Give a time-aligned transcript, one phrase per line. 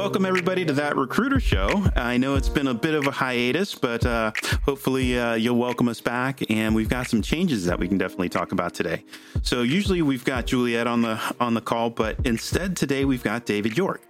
[0.00, 1.68] welcome everybody to that recruiter show.
[1.94, 4.32] I know it's been a bit of a hiatus, but uh,
[4.64, 6.40] hopefully uh, you'll welcome us back.
[6.50, 9.04] And we've got some changes that we can definitely talk about today.
[9.42, 13.44] So usually we've got Juliet on the on the call, but instead today we've got
[13.44, 14.00] David York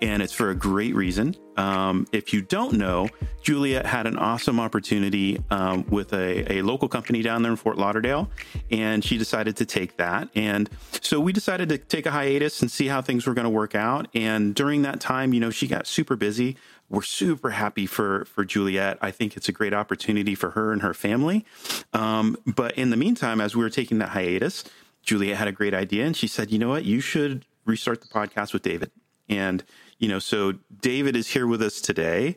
[0.00, 1.36] and it's for a great reason.
[1.56, 3.08] Um, if you don't know,
[3.42, 7.78] Juliet had an awesome opportunity um, with a, a, local company down there in Fort
[7.78, 8.28] Lauderdale,
[8.70, 10.28] and she decided to take that.
[10.34, 10.68] And
[11.00, 13.74] so we decided to take a hiatus and see how things were going to work
[13.74, 14.08] out.
[14.14, 16.56] And during that time, you know, she got super busy.
[16.88, 18.98] We're super happy for for Juliet.
[19.00, 21.44] I think it's a great opportunity for her and her family.
[21.92, 24.64] Um, but in the meantime, as we were taking that hiatus,
[25.02, 26.84] Juliet had a great idea, and she said, "You know what?
[26.84, 28.90] You should restart the podcast with David."
[29.28, 29.64] And,
[29.98, 32.36] you know, so David is here with us today.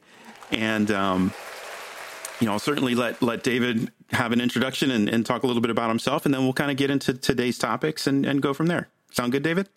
[0.52, 1.34] And, um,
[2.40, 5.62] you know, I'll certainly let, let David have an introduction and, and talk a little
[5.62, 8.53] bit about himself, and then we'll kind of get into today's topics and, and go
[8.53, 8.89] from there.
[9.11, 9.70] Sound good, David?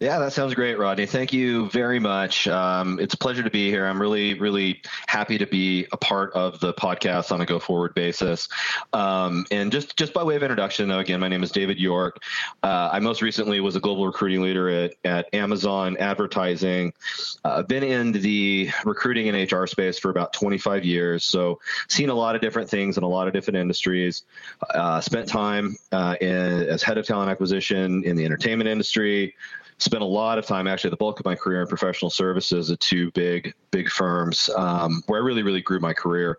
[0.00, 1.06] Yeah, that sounds great, Rodney.
[1.06, 2.46] Thank you very much.
[2.48, 3.86] Um, it's a pleasure to be here.
[3.86, 7.94] I'm really, really happy to be a part of the podcast on a go forward
[7.94, 8.48] basis.
[8.92, 12.22] Um, and just, just by way of introduction, though, again, my name is David York.
[12.62, 16.92] Uh, I most recently was a global recruiting leader at, at Amazon Advertising.
[17.44, 22.14] Uh, been in the recruiting and HR space for about 25 years, so seen a
[22.14, 24.24] lot of different things in a lot of different industries.
[24.70, 29.34] Uh, spent time uh, in, as head of talent acquisition in the entertainment industry
[29.78, 32.80] spent a lot of time, actually, the bulk of my career in professional services at
[32.80, 36.38] two big, big firms um, where I really, really grew my career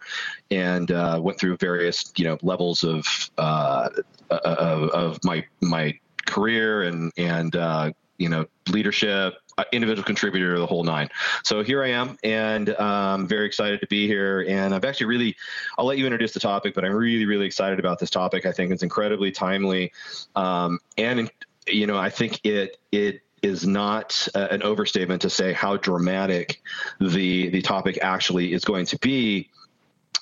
[0.49, 3.05] and uh, went through various, you know, levels of
[3.37, 3.89] uh,
[4.29, 10.65] of, of, my my career and and uh, you know leadership uh, individual contributor the
[10.65, 11.09] whole nine.
[11.43, 14.45] So here i am and um, very excited to be here.
[14.47, 15.35] And i've actually really
[15.77, 18.45] i'll let you introduce the topic but i'm really really excited about this topic.
[18.45, 19.93] I think it's incredibly timely
[20.35, 21.31] um, and
[21.67, 26.61] you know i think it it is not uh, an overstatement to say how dramatic
[26.99, 29.49] the the topic actually is going to be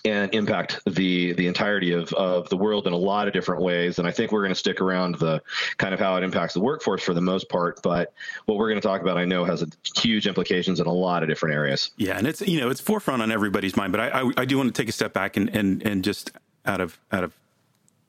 [0.06, 3.98] and impact the the entirety of, of the world in a lot of different ways.
[3.98, 5.42] And I think we're going to stick around the
[5.78, 7.82] kind of how it impacts the workforce for the most part.
[7.82, 8.14] But
[8.46, 11.24] what we're going to talk about, I know, has a, huge implications in a lot
[11.24, 11.92] of different areas.
[11.98, 13.92] Yeah, and it's you know it's forefront on everybody's mind.
[13.92, 16.32] But I I, I do want to take a step back and and and just
[16.66, 17.34] out of out of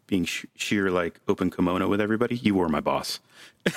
[0.07, 3.21] being sh- sheer like open kimono with everybody, you were my boss.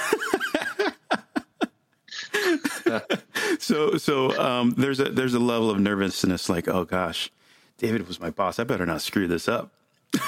[3.59, 7.31] so so um, there's a there's a level of nervousness like oh gosh
[7.78, 8.59] david was my boss.
[8.59, 9.72] I better not screw this up.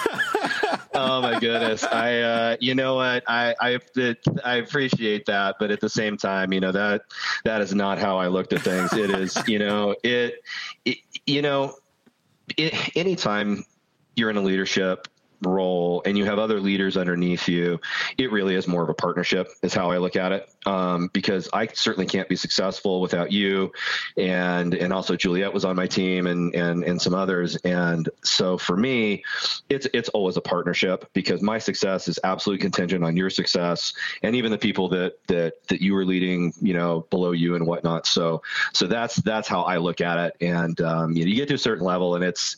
[0.93, 1.83] Oh my goodness.
[1.83, 3.23] I uh, you know what?
[3.27, 3.79] I I,
[4.43, 7.03] I appreciate that but at the same time you know that
[7.45, 8.91] that is not how i looked at things.
[8.93, 10.43] It is you know it,
[10.85, 11.75] it you know
[12.57, 13.63] it, anytime
[14.15, 15.07] you're in a leadership
[15.41, 17.79] role and you have other leaders underneath you,
[18.17, 20.49] it really is more of a partnership, is how I look at it.
[20.65, 23.71] Um, because I certainly can't be successful without you,
[24.17, 27.55] and and also Juliet was on my team and and and some others.
[27.57, 29.23] And so for me,
[29.69, 34.35] it's it's always a partnership because my success is absolutely contingent on your success and
[34.35, 38.05] even the people that that that you were leading, you know, below you and whatnot.
[38.05, 40.37] So so that's that's how I look at it.
[40.41, 42.57] And um, you, know, you get to a certain level, and it's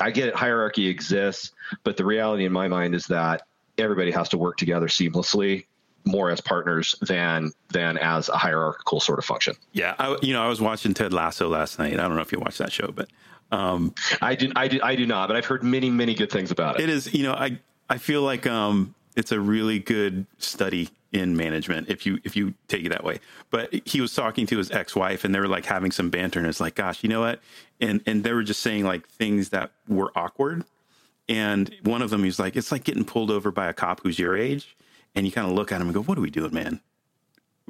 [0.00, 1.52] I get it, hierarchy exists,
[1.84, 3.42] but the reality in my mind is that
[3.78, 5.64] everybody has to work together seamlessly
[6.04, 9.54] more as partners than than as a hierarchical sort of function.
[9.72, 11.94] Yeah, I, you know, I was watching Ted Lasso last night.
[11.94, 13.08] I don't know if you watched that show, but
[13.52, 15.28] um, I do, I do, I do not.
[15.28, 16.84] But I've heard many, many good things about it.
[16.84, 17.58] It is, you know, I
[17.88, 22.54] I feel like um, it's a really good study in management if you if you
[22.68, 23.20] take it that way.
[23.50, 26.48] But he was talking to his ex-wife and they were like having some banter and
[26.48, 27.40] it's like, gosh, you know what?
[27.80, 30.64] And and they were just saying like things that were awkward.
[31.28, 34.18] And one of them he's like, it's like getting pulled over by a cop who's
[34.18, 34.76] your age.
[35.14, 36.80] And you kind of look at him and go, What are we doing, man?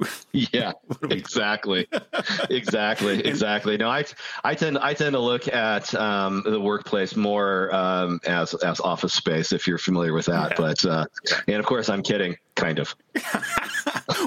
[0.31, 0.73] yeah,
[1.09, 1.87] exactly,
[2.49, 3.77] exactly, exactly.
[3.77, 4.05] No, I
[4.43, 9.13] I tend I tend to look at um, the workplace more um, as as office
[9.13, 10.51] space, if you're familiar with that.
[10.51, 10.55] Yeah.
[10.57, 11.05] But uh,
[11.47, 12.95] and of course, I'm kidding, kind of.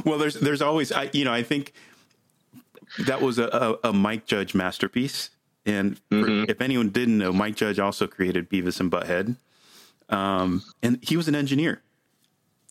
[0.05, 1.73] well, there's there's always I you know I think
[3.00, 5.31] that was a, a, a Mike Judge masterpiece,
[5.67, 6.44] and mm-hmm.
[6.49, 9.37] if anyone didn't know, Mike Judge also created Beavis and Butthead,
[10.09, 11.82] um, and he was an engineer.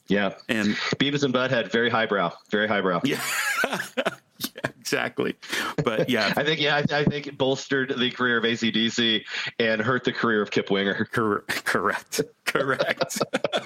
[0.07, 0.69] Yeah, and
[0.99, 3.01] Beavis and Butthead, very highbrow, very highbrow.
[3.03, 3.21] Yeah,
[3.63, 5.35] yeah exactly.
[5.83, 9.23] But yeah, I think yeah, I, I, think it bolstered the career of ACDC
[9.59, 11.05] and hurt the career of Kip Winger.
[11.11, 13.21] Cor- correct, correct.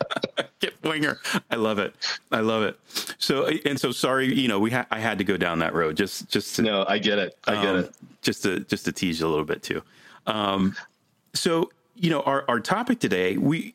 [0.61, 1.19] Kip Winger,
[1.51, 1.95] I love it.
[2.31, 2.79] I love it.
[3.17, 5.97] So and so, sorry, you know, we ha- I had to go down that road
[5.97, 7.95] just just to, no, I get it, I get um, it.
[8.21, 9.81] Just to just to tease you a little bit too.
[10.27, 10.75] Um,
[11.33, 13.73] so you know, our our topic today, we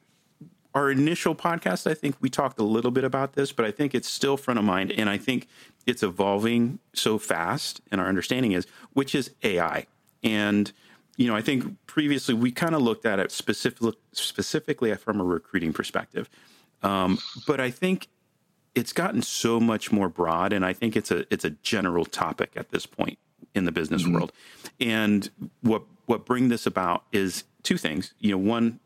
[0.74, 3.94] our initial podcast, I think we talked a little bit about this, but I think
[3.94, 4.92] it's still front of mind.
[4.92, 5.48] And I think
[5.86, 9.86] it's evolving so fast, and our understanding is, which is AI.
[10.22, 10.72] And,
[11.16, 15.24] you know, I think previously we kind of looked at it specific, specifically from a
[15.24, 16.30] recruiting perspective.
[16.82, 18.08] Um, but I think
[18.74, 22.52] it's gotten so much more broad, and I think it's a it's a general topic
[22.56, 23.18] at this point
[23.54, 24.14] in the business mm-hmm.
[24.14, 24.32] world.
[24.80, 25.28] And
[25.60, 28.14] what what bring this about is two things.
[28.18, 28.80] You know, one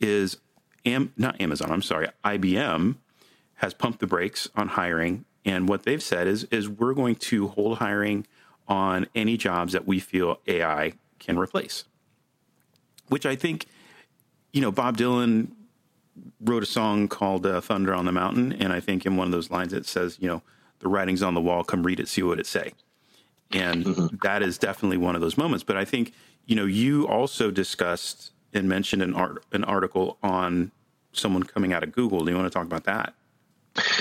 [0.00, 0.36] is
[0.84, 1.70] Am, not Amazon.
[1.70, 2.96] I'm sorry, IBM
[3.56, 7.48] has pumped the brakes on hiring, and what they've said is is we're going to
[7.48, 8.26] hold hiring
[8.68, 11.84] on any jobs that we feel AI can replace.
[13.08, 13.66] Which I think,
[14.52, 15.52] you know, Bob Dylan
[16.40, 19.32] wrote a song called uh, "Thunder on the Mountain," and I think in one of
[19.32, 20.42] those lines it says, you know,
[20.80, 21.64] the writing's on the wall.
[21.64, 22.72] Come read it, see what it say.
[23.52, 24.16] And mm-hmm.
[24.22, 25.62] that is definitely one of those moments.
[25.62, 26.12] But I think
[26.46, 30.70] you know you also discussed and mentioned an art an article on
[31.12, 32.24] someone coming out of Google.
[32.24, 33.14] Do you want to talk about that?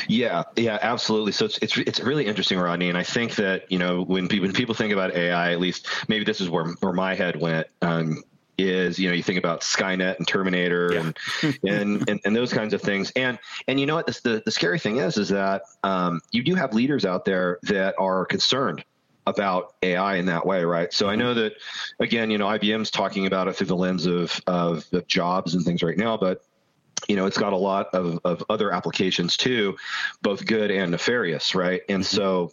[0.07, 1.31] Yeah, yeah, absolutely.
[1.31, 4.48] So it's it's it's really interesting, Rodney, and I think that you know when people
[4.48, 7.68] when people think about AI, at least maybe this is where where my head went.
[7.81, 8.24] Um,
[8.57, 11.00] is you know you think about Skynet and Terminator yeah.
[11.00, 14.44] and, and, and and those kinds of things and and you know what this, the
[14.45, 18.25] the scary thing is is that um, you do have leaders out there that are
[18.25, 18.83] concerned
[19.27, 20.91] about AI in that way, right?
[20.94, 21.53] So I know that
[22.00, 25.63] again, you know, IBM's talking about it through the lens of of, of jobs and
[25.63, 26.44] things right now, but
[27.07, 29.75] you know, it's got a lot of, of other applications too,
[30.21, 31.81] both good and nefarious, right?
[31.89, 32.15] And mm-hmm.
[32.15, 32.51] so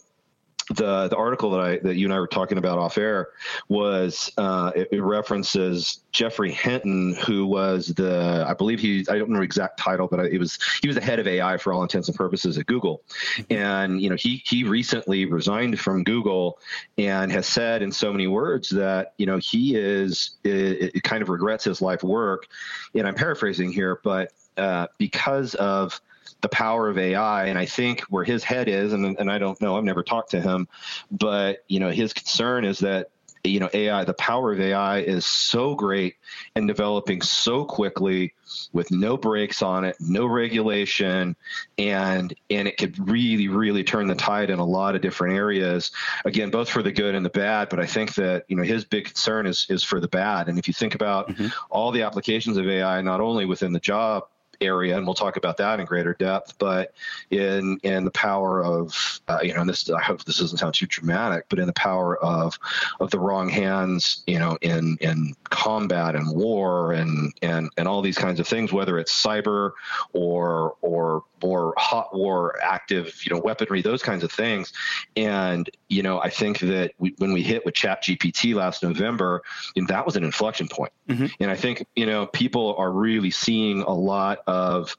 [0.69, 3.29] the the article that I that you and I were talking about off air
[3.67, 9.29] was uh, it, it, references Geoffrey Hinton, who was the I believe he I don't
[9.29, 12.07] know exact title, but it was he was the head of AI for all intents
[12.07, 13.01] and purposes at Google,
[13.49, 16.59] and you know he he recently resigned from Google
[16.97, 21.21] and has said in so many words that you know he is it, it kind
[21.21, 22.47] of regrets his life work,
[22.93, 25.99] and I'm paraphrasing here, but uh, because of
[26.41, 27.45] the power of AI.
[27.45, 30.31] And I think where his head is, and, and I don't know, I've never talked
[30.31, 30.67] to him,
[31.11, 33.09] but you know, his concern is that
[33.43, 36.15] you know AI, the power of AI is so great
[36.55, 38.33] and developing so quickly
[38.73, 41.35] with no brakes on it, no regulation,
[41.77, 45.91] and and it could really, really turn the tide in a lot of different areas.
[46.25, 47.69] Again, both for the good and the bad.
[47.69, 50.49] But I think that you know his big concern is is for the bad.
[50.49, 51.47] And if you think about mm-hmm.
[51.69, 54.25] all the applications of AI, not only within the job
[54.61, 56.57] area, and we'll talk about that in greater depth.
[56.57, 56.93] But
[57.29, 60.73] in in the power of uh, you know, and this I hope this doesn't sound
[60.73, 62.57] too dramatic, but in the power of
[62.99, 68.01] of the wrong hands, you know, in in combat and war and and and all
[68.01, 69.71] these kinds of things, whether it's cyber
[70.13, 74.73] or or or hot war active, you know, weaponry, those kinds of things.
[75.15, 79.41] And you know, I think that we, when we hit with Chat GPT last November,
[79.75, 80.91] and that was an inflection point.
[81.07, 81.25] Mm-hmm.
[81.39, 84.95] And I think you know people are really seeing a lot of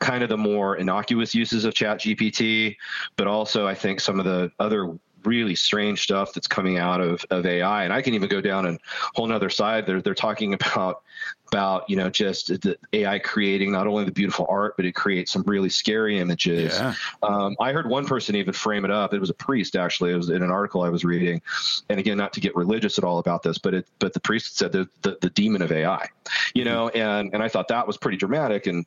[0.00, 2.76] kind of the more innocuous uses of chat gpt
[3.16, 7.24] but also i think some of the other really strange stuff that's coming out of,
[7.30, 7.84] of AI.
[7.84, 8.78] And I can even go down a
[9.14, 9.86] whole nother side.
[9.86, 11.02] They're, they're talking about,
[11.48, 15.32] about, you know, just the AI creating not only the beautiful art, but it creates
[15.32, 16.76] some really scary images.
[16.78, 16.94] Yeah.
[17.22, 19.14] Um, I heard one person even frame it up.
[19.14, 20.12] It was a priest, actually.
[20.12, 21.40] It was in an article I was reading.
[21.88, 24.58] And again, not to get religious at all about this, but it, but the priest
[24.58, 26.08] said the, the, the demon of AI,
[26.54, 28.66] you know, and, and I thought that was pretty dramatic.
[28.66, 28.84] And,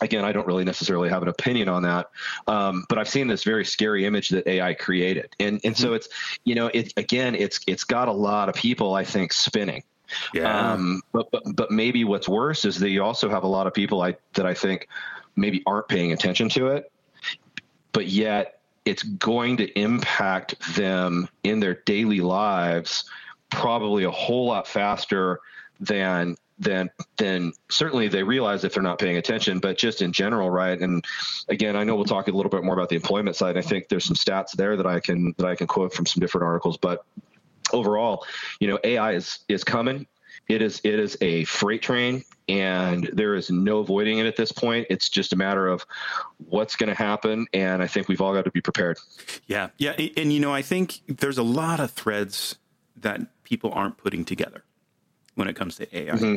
[0.00, 2.10] again, I don't really necessarily have an opinion on that,
[2.46, 5.82] um, but I've seen this very scary image that AI created, and and mm-hmm.
[5.82, 6.08] so it's
[6.44, 9.82] you know it again it's it's got a lot of people I think spinning.
[10.32, 10.72] Yeah.
[10.72, 13.74] Um, but, but but maybe what's worse is that you also have a lot of
[13.74, 14.88] people I that I think
[15.36, 16.90] maybe aren't paying attention to it,
[17.92, 23.04] but yet it's going to impact them in their daily lives
[23.50, 25.40] probably a whole lot faster
[25.80, 30.50] than then then certainly they realize if they're not paying attention but just in general
[30.50, 30.80] right?
[30.80, 31.04] And
[31.48, 33.56] again i know we'll talk a little bit more about the employment side.
[33.56, 36.20] I think there's some stats there that i can that i can quote from some
[36.20, 37.04] different articles but
[37.72, 38.24] overall
[38.60, 40.06] you know ai is is coming.
[40.48, 44.50] It is it is a freight train and there is no avoiding it at this
[44.50, 44.86] point.
[44.88, 45.84] It's just a matter of
[46.38, 48.98] what's going to happen and i think we've all got to be prepared.
[49.46, 52.56] Yeah yeah and, and you know i think there's a lot of threads
[52.96, 54.64] that people aren't putting together
[55.38, 56.14] when it comes to AI.
[56.14, 56.34] Mm-hmm.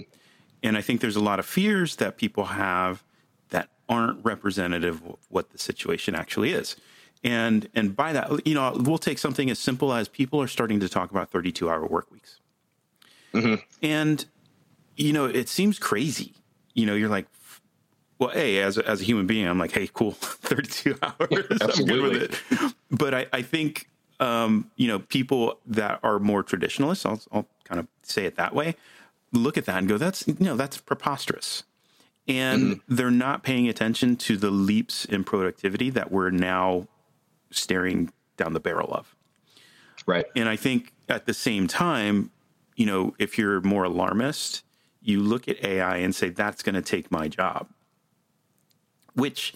[0.64, 3.04] And I think there's a lot of fears that people have
[3.50, 6.76] that aren't representative of what the situation actually is.
[7.24, 10.80] And and by that, you know, we'll take something as simple as people are starting
[10.80, 12.40] to talk about 32 hour work weeks.
[13.34, 13.56] Mm-hmm.
[13.84, 14.26] And
[14.96, 16.34] you know, it seems crazy.
[16.74, 17.28] You know, you're like,
[18.20, 21.86] well, hey, as a, as a human being, I'm like, hey, cool, 32 hours, I'm
[21.86, 22.74] good with it.
[22.92, 23.90] But I, I think,
[24.22, 28.54] um, you know, people that are more traditionalists, I'll, I'll kind of say it that
[28.54, 28.76] way,
[29.34, 31.64] look at that and go, that's you know that's preposterous.
[32.28, 32.96] and mm-hmm.
[32.96, 36.88] they're not paying attention to the leaps in productivity that we're now
[37.50, 39.16] staring down the barrel of.
[40.06, 40.26] Right.
[40.36, 42.32] And I think at the same time,
[42.76, 44.64] you know, if you're more alarmist,
[45.02, 47.68] you look at AI and say, that's going to take my job,
[49.14, 49.54] which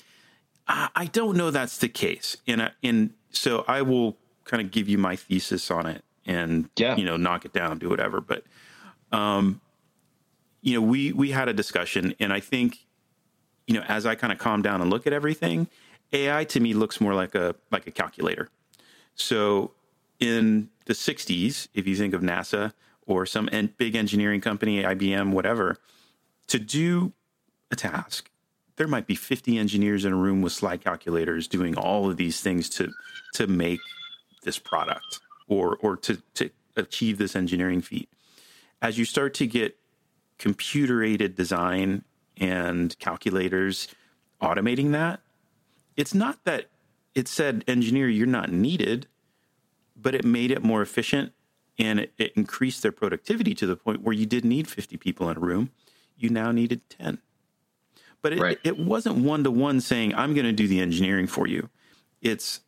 [0.68, 2.38] I don't know that's the case.
[2.48, 6.70] And, I, and so I will kind of give you my thesis on it and,
[6.78, 6.96] yeah.
[6.96, 8.22] you know, knock it down, do whatever.
[8.22, 8.44] But,
[9.12, 9.62] um,
[10.62, 12.86] you know, we, we had a discussion and I think,
[13.68, 15.68] you know, as I kind of calm down and look at everything,
[16.14, 18.50] AI to me looks more like a, like a calculator.
[19.16, 19.72] So
[20.20, 22.74] in the 60s, if you think of NASA
[23.06, 25.78] or some en- big engineering company, IBM, whatever,
[26.48, 27.14] to do
[27.72, 28.30] a task,
[28.75, 32.42] there might be 50 engineers in a room with slide calculators doing all of these
[32.42, 32.92] things to
[33.34, 33.80] to make
[34.46, 38.10] this product or or to to achieve this engineering feat.
[38.82, 39.78] As you start to get
[40.38, 42.04] computer aided design
[42.38, 43.88] and calculators
[44.42, 45.22] automating that,
[45.98, 46.70] it's not that
[47.14, 49.08] it said engineer you're not needed
[49.96, 51.34] but it made it more efficient
[51.78, 55.30] and it, it, increased their productivity to the point where you didn't need 50 people
[55.30, 55.72] in a room.
[56.18, 57.20] You now needed 10.
[58.22, 58.60] But it, right.
[58.64, 61.70] it wasn't one to one saying, I'm going to do the engineering for you.
[62.22, 62.62] It's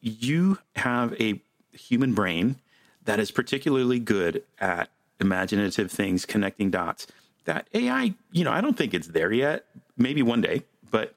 [0.00, 1.40] you have a
[1.72, 2.56] human brain
[3.04, 4.90] that is particularly good at
[5.20, 7.06] imaginative things, connecting dots.
[7.44, 9.66] That AI, you know, I don't think it's there yet.
[9.96, 11.14] Maybe one day, but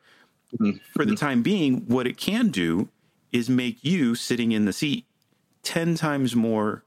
[0.58, 0.78] mm-hmm.
[0.94, 2.90] for the time being, what it can do
[3.32, 5.06] is make you sitting in the seat
[5.64, 6.84] 10 times more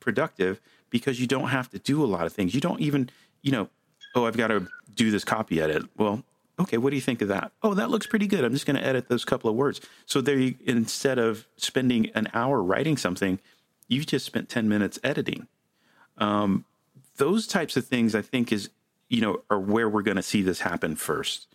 [0.00, 2.54] productive because you don't have to do a lot of things.
[2.54, 3.10] You don't even,
[3.42, 3.68] you know,
[4.14, 5.84] oh, I've got to do this copy edit.
[5.96, 6.22] Well,
[6.58, 7.52] okay, what do you think of that?
[7.62, 8.44] Oh, that looks pretty good.
[8.44, 9.80] I'm just going to edit those couple of words.
[10.06, 13.40] So there, you, instead of spending an hour writing something,
[13.86, 15.46] you've just spent 10 minutes editing.
[16.18, 16.64] Um,
[17.16, 18.70] those types of things, I think, is
[19.08, 21.46] you know, are where we're going to see this happen first,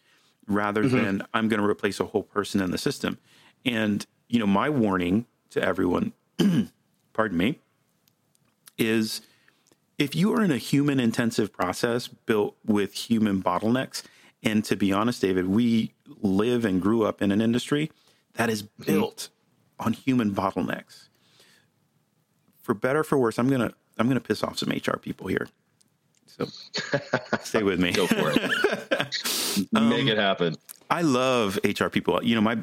[0.47, 0.97] rather mm-hmm.
[0.97, 3.19] than I'm going to replace a whole person in the system.
[3.63, 6.13] And you know, my warning to everyone
[7.13, 7.59] pardon me,
[8.77, 9.21] is
[9.97, 14.03] if you are in a human intensive process built with human bottlenecks,
[14.43, 17.91] and to be honest, David, we live and grew up in an industry
[18.33, 19.29] that is built
[19.79, 21.07] on human bottlenecks.
[22.61, 25.47] For better or for worse, I'm gonna I'm gonna piss off some HR people here.
[26.25, 26.47] So
[27.43, 27.91] stay with me.
[27.91, 29.67] Go for it.
[29.75, 30.55] um, Make it happen.
[30.89, 32.23] I love HR people.
[32.23, 32.57] You know, my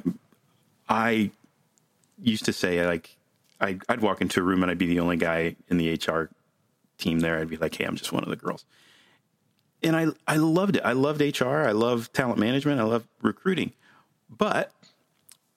[0.89, 1.31] I
[2.23, 3.17] used to say like
[3.61, 6.31] I, would walk into a room and I'd be the only guy in the HR
[6.99, 7.39] team there.
[7.39, 8.65] I'd be like, "Hey, I'm just one of the girls,"
[9.83, 10.83] and I I loved it.
[10.85, 11.63] I loved HR.
[11.63, 12.81] I love talent management.
[12.81, 13.73] I love recruiting.
[14.29, 14.73] But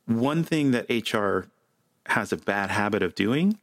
[0.06, 1.50] one thing that HR
[2.08, 3.60] has a bad habit of doing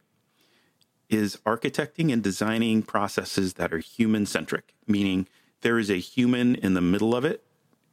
[1.09, 5.27] is architecting and designing processes that are human centric, meaning
[5.61, 7.43] there is a human in the middle of it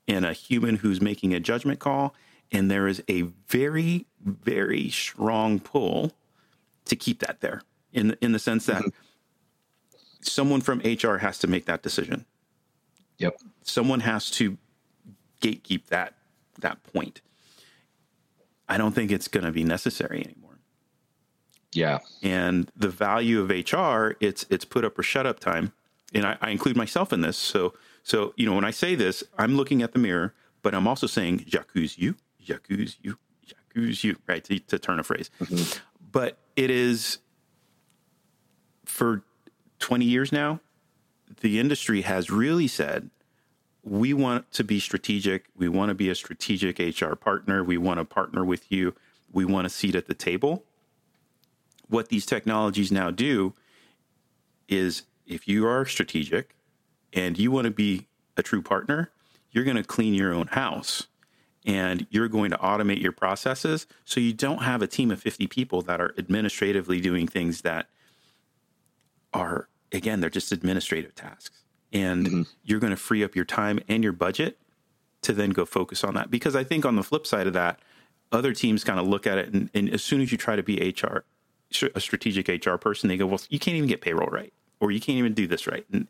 [0.07, 2.15] and a human who's making a judgment call.
[2.51, 6.13] And there is a very, very strong pull
[6.87, 9.99] to keep that there in in the sense that mm-hmm.
[10.21, 12.25] someone from HR has to make that decision.
[13.19, 13.37] Yep.
[13.63, 14.57] Someone has to
[15.41, 16.15] gatekeep that
[16.61, 17.21] that point.
[18.69, 20.59] I don't think it's going to be necessary anymore.
[21.73, 21.99] Yeah.
[22.23, 25.73] And the value of HR, it's it's put up or shut up time,
[26.15, 27.37] and I, I include myself in this.
[27.37, 30.89] So so you know when I say this, I'm looking at the mirror, but I'm
[30.89, 34.43] also saying j'accuse you, j'accuse you, j'accuse you, right?
[34.45, 35.31] To, to turn a phrase.
[35.41, 35.81] Mm-hmm
[36.13, 37.19] but it is
[38.85, 39.23] for
[39.79, 40.61] 20 years now,
[41.41, 43.11] the industry has really said,
[43.83, 45.47] we want to be strategic.
[45.57, 47.65] We want to be a strategic HR partner.
[47.65, 48.95] We want to partner with you.
[49.33, 50.65] We want a seat at the table.
[51.89, 53.55] What these technologies now do
[54.69, 56.55] is if you are strategic
[57.13, 59.11] and you want to be a true partner,
[59.51, 61.07] you're going to clean your own house
[61.65, 65.47] and you're going to automate your processes so you don't have a team of 50
[65.47, 67.89] people that are administratively doing things that
[69.33, 72.43] are again they're just administrative tasks and mm-hmm.
[72.65, 74.59] you're going to free up your time and your budget
[75.23, 77.81] to then go focus on that because i think on the flip side of that
[78.31, 80.63] other teams kind of look at it and, and as soon as you try to
[80.63, 81.25] be hr
[81.95, 85.01] a strategic hr person they go well you can't even get payroll right or you
[85.01, 86.07] can't even do this right and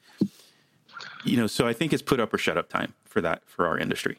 [1.25, 3.67] you know so i think it's put up or shut up time for that for
[3.67, 4.19] our industry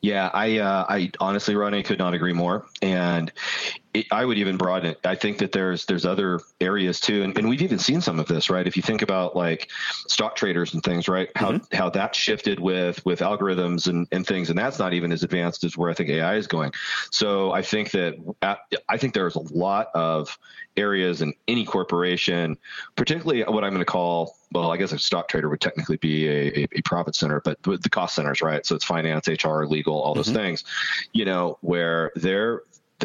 [0.00, 2.66] yeah, I uh, I honestly, Rodney, could not agree more.
[2.80, 3.30] And
[4.10, 5.00] I would even broaden it.
[5.04, 8.26] I think that there's there's other areas too, and, and we've even seen some of
[8.26, 8.66] this, right?
[8.66, 9.70] If you think about like
[10.08, 11.28] stock traders and things, right?
[11.36, 11.76] How mm-hmm.
[11.76, 15.64] how that shifted with with algorithms and, and things, and that's not even as advanced
[15.64, 16.72] as where I think AI is going.
[17.10, 18.14] So I think that
[18.88, 20.38] I think there's a lot of
[20.76, 22.58] areas in any corporation,
[22.96, 26.28] particularly what I'm going to call well, I guess a stock trader would technically be
[26.28, 28.64] a, a, a profit center, but the cost centers, right?
[28.64, 30.36] So it's finance, HR, legal, all those mm-hmm.
[30.36, 30.64] things,
[31.12, 32.62] you know, where they're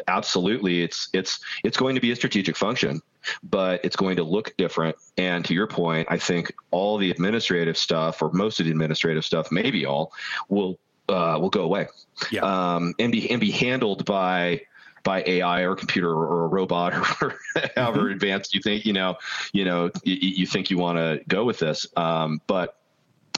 [0.07, 3.01] absolutely it's it's it's going to be a strategic function
[3.43, 7.77] but it's going to look different and to your point i think all the administrative
[7.77, 10.13] stuff or most of the administrative stuff maybe all
[10.49, 10.79] will
[11.09, 11.87] uh, will go away
[12.31, 12.41] yeah.
[12.41, 14.61] um, and be and be handled by
[15.03, 17.37] by AI or computer or, a robot or
[17.75, 18.11] however mm-hmm.
[18.11, 19.17] advanced you think you know
[19.51, 22.77] you know you, you think you want to go with this um, but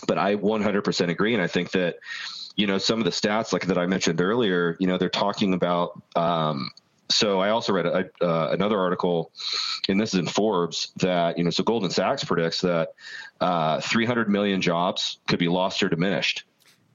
[0.07, 1.95] but I 100% agree and I think that
[2.55, 5.53] you know, some of the stats like that I mentioned earlier, you know, they're talking
[5.53, 6.01] about.
[6.15, 6.69] Um,
[7.09, 9.31] so I also read a, uh, another article,
[9.89, 11.49] and this is in Forbes that you know.
[11.49, 12.89] So Goldman Sachs predicts that
[13.41, 16.45] uh, 300 million jobs could be lost or diminished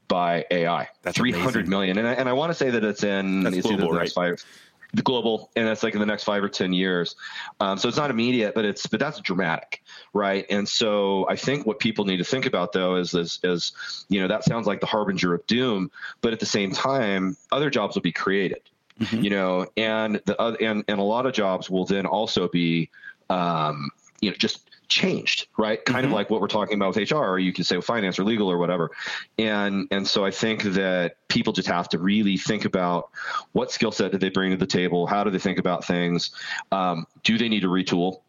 [0.07, 0.89] by AI.
[1.03, 1.69] That's 300 amazing.
[1.69, 4.11] million, and I, and I want to say that it's in That's it's global, right?
[4.11, 4.43] five
[4.93, 7.15] the global and that's like in the next five or ten years
[7.59, 11.65] um, so it's not immediate but it's but that's dramatic right and so i think
[11.65, 14.79] what people need to think about though is is, is you know that sounds like
[14.79, 15.91] the harbinger of doom
[16.21, 18.61] but at the same time other jobs will be created
[18.99, 19.23] mm-hmm.
[19.23, 22.89] you know and the other and and a lot of jobs will then also be
[23.29, 23.89] um,
[24.21, 25.83] you know just changed, right?
[25.85, 26.07] Kind mm-hmm.
[26.07, 28.23] of like what we're talking about with HR, or you can say with finance or
[28.23, 28.91] legal or whatever.
[29.37, 33.09] And and so I think that people just have to really think about
[33.53, 35.07] what skill set do they bring to the table?
[35.07, 36.31] How do they think about things?
[36.71, 38.21] Um, do they need to retool?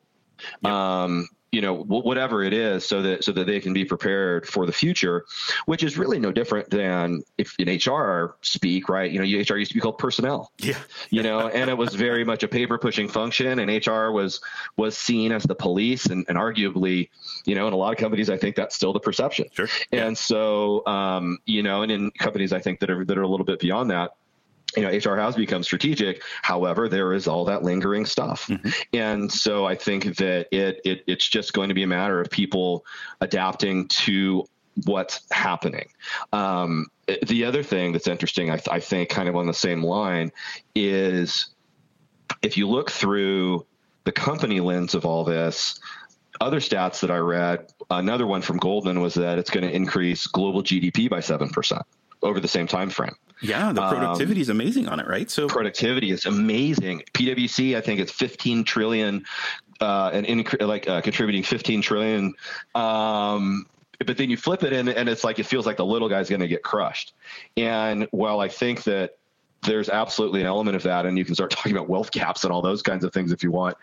[0.64, 4.66] Um, you know whatever it is so that so that they can be prepared for
[4.66, 5.24] the future
[5.66, 9.10] which is really no different than if in hr speak right?
[9.10, 10.52] You know hr used to be called personnel.
[10.58, 10.78] Yeah.
[11.10, 14.40] You know and it was very much a paper pushing function and hr was
[14.76, 17.08] was seen as the police and, and arguably
[17.44, 19.46] you know in a lot of companies i think that's still the perception.
[19.52, 19.68] Sure.
[19.92, 23.28] And so um you know and in companies i think that are that are a
[23.28, 24.12] little bit beyond that
[24.76, 26.22] you know, HR has become strategic.
[26.42, 28.68] However, there is all that lingering stuff, mm-hmm.
[28.92, 32.30] and so I think that it, it it's just going to be a matter of
[32.30, 32.84] people
[33.20, 34.44] adapting to
[34.84, 35.88] what's happening.
[36.32, 36.86] Um,
[37.26, 40.30] the other thing that's interesting, I, th- I think, kind of on the same line,
[40.74, 41.48] is
[42.42, 43.66] if you look through
[44.04, 45.78] the company lens of all this.
[46.40, 50.26] Other stats that I read, another one from Goldman was that it's going to increase
[50.26, 51.82] global GDP by seven percent
[52.22, 53.14] over the same time frame.
[53.42, 55.30] Yeah, the productivity um, is amazing on it, right?
[55.30, 57.02] So productivity is amazing.
[57.14, 59.24] PwC, I think it's 15 trillion,
[59.80, 62.34] uh, and in, like uh, contributing 15 trillion.
[62.74, 63.66] Um,
[64.04, 66.28] but then you flip it and, and it's like it feels like the little guy's
[66.28, 67.12] going to get crushed.
[67.56, 69.16] And while I think that
[69.62, 72.52] there's absolutely an element of that, and you can start talking about wealth caps and
[72.52, 73.76] all those kinds of things if you want.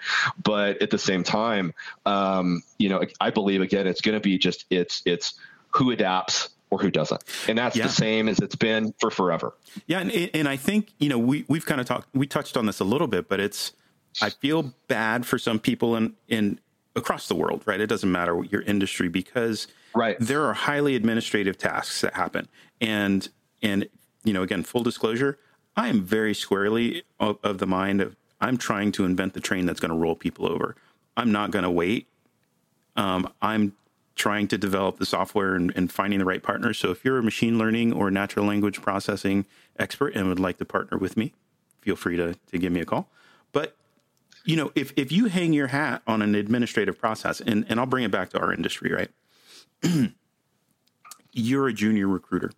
[0.43, 1.73] But at the same time,
[2.05, 5.35] um, you know, I believe again, it's going to be just it's it's
[5.71, 7.23] who adapts or who doesn't.
[7.47, 7.83] And that's yeah.
[7.83, 9.55] the same as it's been for forever.
[9.85, 9.99] Yeah.
[9.99, 12.79] And, and I think, you know, we, we've kind of talked, we touched on this
[12.79, 13.73] a little bit, but it's,
[14.21, 16.59] I feel bad for some people in, in
[16.95, 17.79] across the world, right?
[17.79, 20.17] It doesn't matter what your industry because right.
[20.19, 22.47] there are highly administrative tasks that happen.
[22.81, 23.29] And,
[23.61, 23.87] and,
[24.23, 25.37] you know, again, full disclosure,
[25.75, 29.65] I am very squarely of, of the mind of I'm trying to invent the train
[29.65, 30.75] that's going to roll people over.
[31.15, 32.07] I'm not going to wait.
[32.95, 33.73] Um, I'm
[34.17, 36.77] trying to develop the software and, and, finding the right partners.
[36.77, 39.45] So if you're a machine learning or natural language processing
[39.77, 41.33] expert and would like to partner with me,
[41.81, 43.09] feel free to, to give me a call.
[43.51, 43.75] But
[44.43, 47.85] you know, if, if you hang your hat on an administrative process, and, and I'll
[47.85, 49.11] bring it back to our industry, right?
[51.33, 52.51] you're a junior recruiter.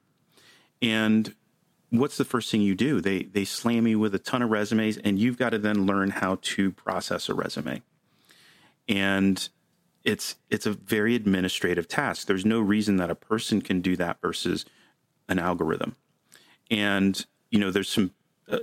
[0.81, 1.35] And
[1.89, 3.01] what's the first thing you do?
[3.01, 6.11] They they slam you with a ton of resumes, and you've got to then learn
[6.11, 7.81] how to process a resume.
[8.87, 9.49] And
[10.03, 12.27] it's it's a very administrative task.
[12.27, 14.65] There's no reason that a person can do that versus
[15.27, 15.95] an algorithm.
[16.71, 18.11] And you know, there's some
[18.49, 18.59] uh,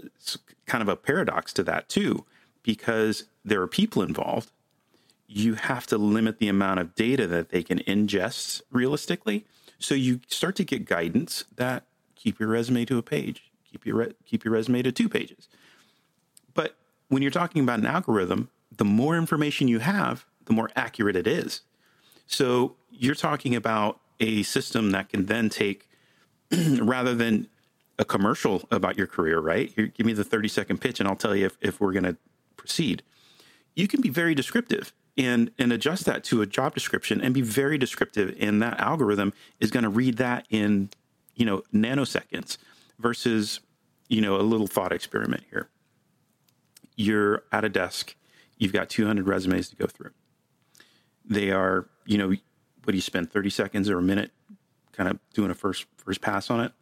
[0.67, 2.25] kind of a paradox to that too,
[2.63, 4.51] because there are people involved.
[5.29, 9.45] You have to limit the amount of data that they can ingest realistically.
[9.79, 13.97] So you start to get guidance that keep your resume to a page, keep your
[13.97, 15.49] re- keep your resume to two pages.
[16.55, 16.77] But
[17.09, 21.27] when you're talking about an algorithm, the more information you have, the more accurate it
[21.27, 21.61] is.
[22.27, 25.89] So you're talking about a system that can then take,
[26.81, 27.49] rather than
[27.99, 29.75] a commercial about your career, right?
[29.77, 32.17] Give me the 30 second pitch and I'll tell you if, if we're going to
[32.57, 33.03] proceed.
[33.75, 37.43] You can be very descriptive and, and adjust that to a job description and be
[37.43, 38.35] very descriptive.
[38.41, 40.91] And that algorithm is going to read that in,
[41.35, 42.59] you know, nanoseconds
[42.99, 43.61] versus,
[44.09, 45.69] you know, a little thought experiment here.
[46.97, 48.15] you're at a desk,
[48.57, 50.13] you've got 200 resumes to go through.
[51.29, 54.31] They are, you know, what do you spend 30 seconds or a minute
[54.93, 56.73] kind of doing a first first pass on it?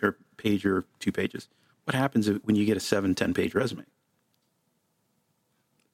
[0.00, 1.48] They're a page or two pages.
[1.84, 3.84] What happens when you get a seven, 10 page resume?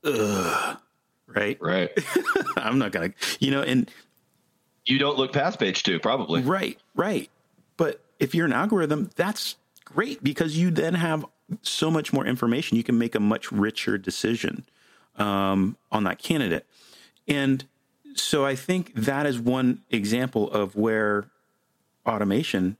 [0.04, 0.78] Ugh,
[1.26, 1.58] right?
[1.60, 1.90] Right.
[2.56, 3.90] I'm not going to, you know, and
[4.84, 6.42] you don't look past page two, probably.
[6.42, 7.30] Right, right.
[7.76, 11.24] But if you're an algorithm, that's great because you then have
[11.62, 12.76] so much more information.
[12.76, 14.64] You can make a much richer decision
[15.16, 16.66] um, on that candidate.
[17.28, 17.64] And
[18.14, 21.28] so I think that is one example of where
[22.06, 22.76] automation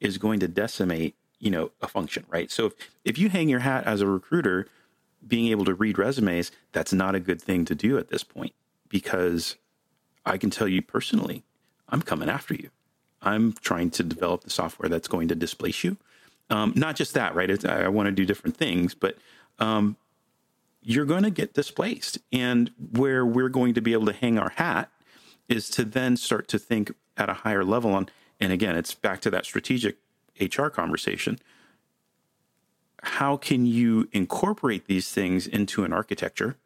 [0.00, 2.50] is going to decimate, you know, a function, right?
[2.50, 2.72] So if,
[3.04, 4.66] if you hang your hat as a recruiter,
[5.26, 8.54] being able to read resumes, that's not a good thing to do at this point
[8.88, 9.56] because
[10.26, 11.44] I can tell you personally,
[11.88, 12.70] I'm coming after you.
[13.20, 15.96] I'm trying to develop the software that's going to displace you.
[16.50, 17.48] Um, not just that, right?
[17.48, 19.16] It's, I want to do different things, but
[19.58, 19.96] um,
[20.82, 22.18] you're going to get displaced.
[22.32, 24.90] And where we're going to be able to hang our hat
[25.48, 28.08] is to then start to think at a higher level on,
[28.40, 29.98] and again, it's back to that strategic
[30.40, 31.38] HR conversation.
[33.02, 36.56] How can you incorporate these things into an architecture?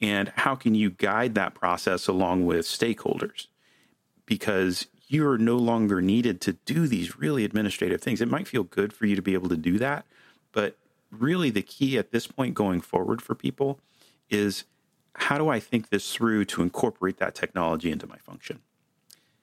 [0.00, 3.46] And how can you guide that process along with stakeholders?
[4.26, 8.20] Because you're no longer needed to do these really administrative things.
[8.20, 10.04] It might feel good for you to be able to do that,
[10.52, 10.76] but
[11.10, 13.80] really the key at this point going forward for people
[14.28, 14.64] is
[15.14, 18.60] how do I think this through to incorporate that technology into my function?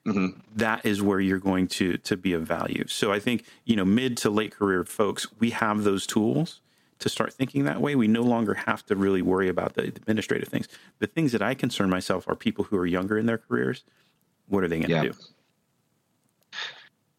[0.06, 0.38] Mm-hmm.
[0.54, 2.84] That is where you're going to to be of value.
[2.88, 6.60] So I think you know mid to late career folks, we have those tools
[6.98, 7.94] to start thinking that way.
[7.94, 10.68] We no longer have to really worry about the administrative things.
[10.98, 13.82] The things that I concern myself are people who are younger in their careers.
[14.46, 15.02] What are they going to yeah.
[15.02, 15.14] do?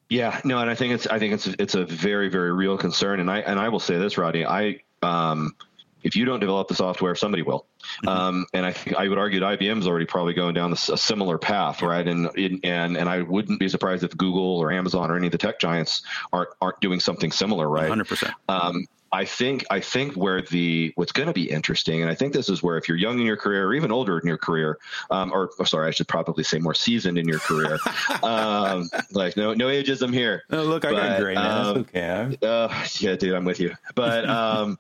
[0.09, 3.19] Yeah, no, and I think it's I think it's it's a very very real concern,
[3.19, 5.55] and I and I will say this, Rodney, I um,
[6.03, 7.65] if you don't develop the software, somebody will,
[8.03, 8.07] mm-hmm.
[8.07, 10.89] um, and I think I would argue that IBM is already probably going down this,
[10.89, 12.07] a similar path, right?
[12.07, 15.37] And and and I wouldn't be surprised if Google or Amazon or any of the
[15.37, 17.89] tech giants aren't aren't doing something similar, right?
[17.89, 18.33] Hundred percent.
[18.49, 22.33] Um, I think I think where the what's going to be interesting, and I think
[22.33, 24.77] this is where if you're young in your career or even older in your career,
[25.09, 27.79] um, or, or, sorry, I should probably say more seasoned in your career,
[28.23, 30.43] um, like no no ageism here.
[30.51, 32.37] Oh, look, I got gray um, Okay.
[32.41, 33.73] Uh, yeah, dude, I'm with you.
[33.95, 34.77] But um,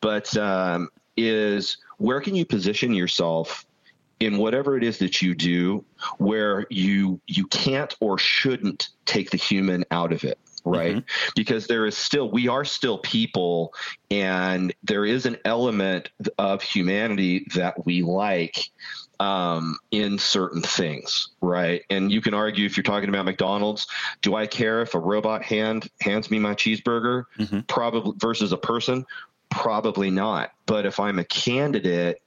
[0.00, 3.64] but um, is where can you position yourself
[4.20, 5.84] in whatever it is that you do,
[6.18, 10.96] where you you can't or shouldn't take the human out of it right?
[10.96, 11.30] Mm-hmm.
[11.36, 13.72] Because there is still, we are still people,
[14.10, 18.70] and there is an element of humanity that we like
[19.18, 21.82] um, in certain things, right?
[21.88, 23.86] And you can argue if you're talking about McDonald's,
[24.20, 27.60] do I care if a robot hand hands me my cheeseburger, mm-hmm.
[27.60, 29.06] probably versus a person?
[29.50, 30.52] Probably not.
[30.66, 32.20] But if I'm a candidate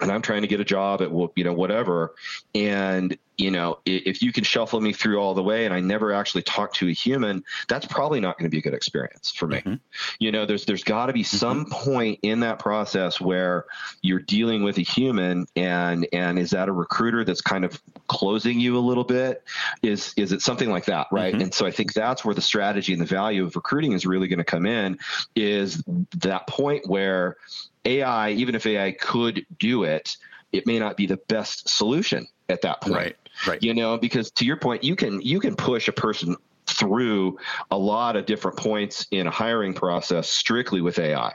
[0.00, 2.14] and I'm trying to get a job at you know whatever,
[2.54, 6.12] and you know if you can shuffle me through all the way and I never
[6.12, 9.46] actually talk to a human, that's probably not going to be a good experience for
[9.46, 9.58] me.
[9.58, 9.74] Mm-hmm.
[10.18, 11.36] You know, there's there's got to be mm-hmm.
[11.36, 13.66] some point in that process where
[14.02, 18.60] you're dealing with a human, and and is that a recruiter that's kind of closing
[18.60, 19.42] you a little bit?
[19.82, 21.32] Is is it something like that, right?
[21.32, 21.42] Mm-hmm.
[21.42, 24.28] And so I think that's where the strategy and the value of recruiting is really
[24.28, 24.98] going to come in.
[25.34, 25.82] Is
[26.18, 27.36] that point where
[27.84, 30.16] AI, even if AI could do it,
[30.52, 32.94] it may not be the best solution at that point.
[32.94, 33.16] Right.
[33.46, 33.62] Right.
[33.62, 37.38] You know, because to your point, you can you can push a person through
[37.70, 41.34] a lot of different points in a hiring process strictly with AI.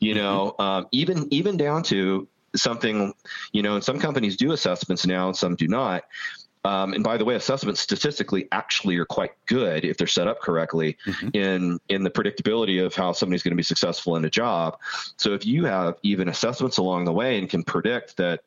[0.00, 0.22] You mm-hmm.
[0.22, 3.12] know, um, even even down to something,
[3.52, 6.04] you know, and some companies do assessments now and some do not.
[6.64, 10.40] Um, and by the way, assessments statistically actually are quite good if they're set up
[10.40, 11.28] correctly mm-hmm.
[11.34, 14.78] in in the predictability of how somebody's going to be successful in a job.
[15.16, 18.42] So if you have even assessments along the way and can predict that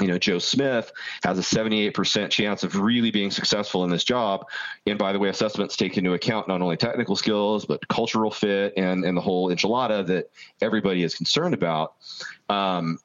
[0.00, 4.46] you know, Joe Smith has a 78% chance of really being successful in this job.
[4.86, 8.74] And by the way, assessments take into account not only technical skills, but cultural fit
[8.76, 11.94] and, and the whole enchilada that everybody is concerned about.
[12.48, 12.98] Um,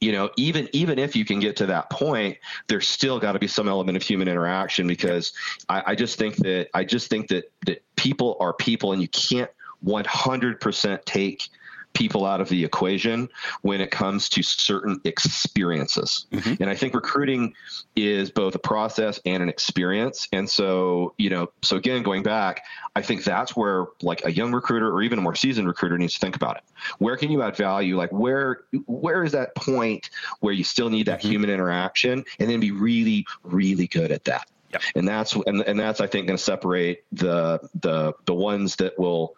[0.00, 2.36] you know even even if you can get to that point
[2.68, 5.32] there's still got to be some element of human interaction because
[5.68, 9.08] I, I just think that i just think that that people are people and you
[9.08, 9.50] can't
[9.84, 11.48] 100% take
[11.92, 13.28] people out of the equation
[13.62, 16.26] when it comes to certain experiences.
[16.32, 16.62] Mm-hmm.
[16.62, 17.54] And I think recruiting
[17.96, 20.28] is both a process and an experience.
[20.32, 22.62] And so, you know, so again, going back,
[22.94, 26.14] I think that's where like a young recruiter or even a more seasoned recruiter needs
[26.14, 26.62] to think about it.
[26.98, 27.96] Where can you add value?
[27.96, 31.30] Like where where is that point where you still need that mm-hmm.
[31.30, 34.48] human interaction and then be really, really good at that.
[34.72, 34.82] Yep.
[34.94, 38.98] And that's and, and that's I think going to separate the the the ones that
[38.98, 39.36] will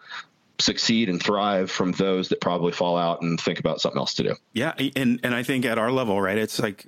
[0.63, 4.23] succeed and thrive from those that probably fall out and think about something else to
[4.23, 4.35] do.
[4.53, 6.87] Yeah, and and I think at our level, right, it's like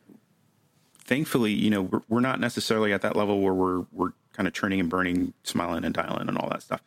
[1.04, 4.54] thankfully, you know, we're, we're not necessarily at that level where we're we're kind of
[4.54, 6.82] churning and burning, smiling and dialing and all that stuff.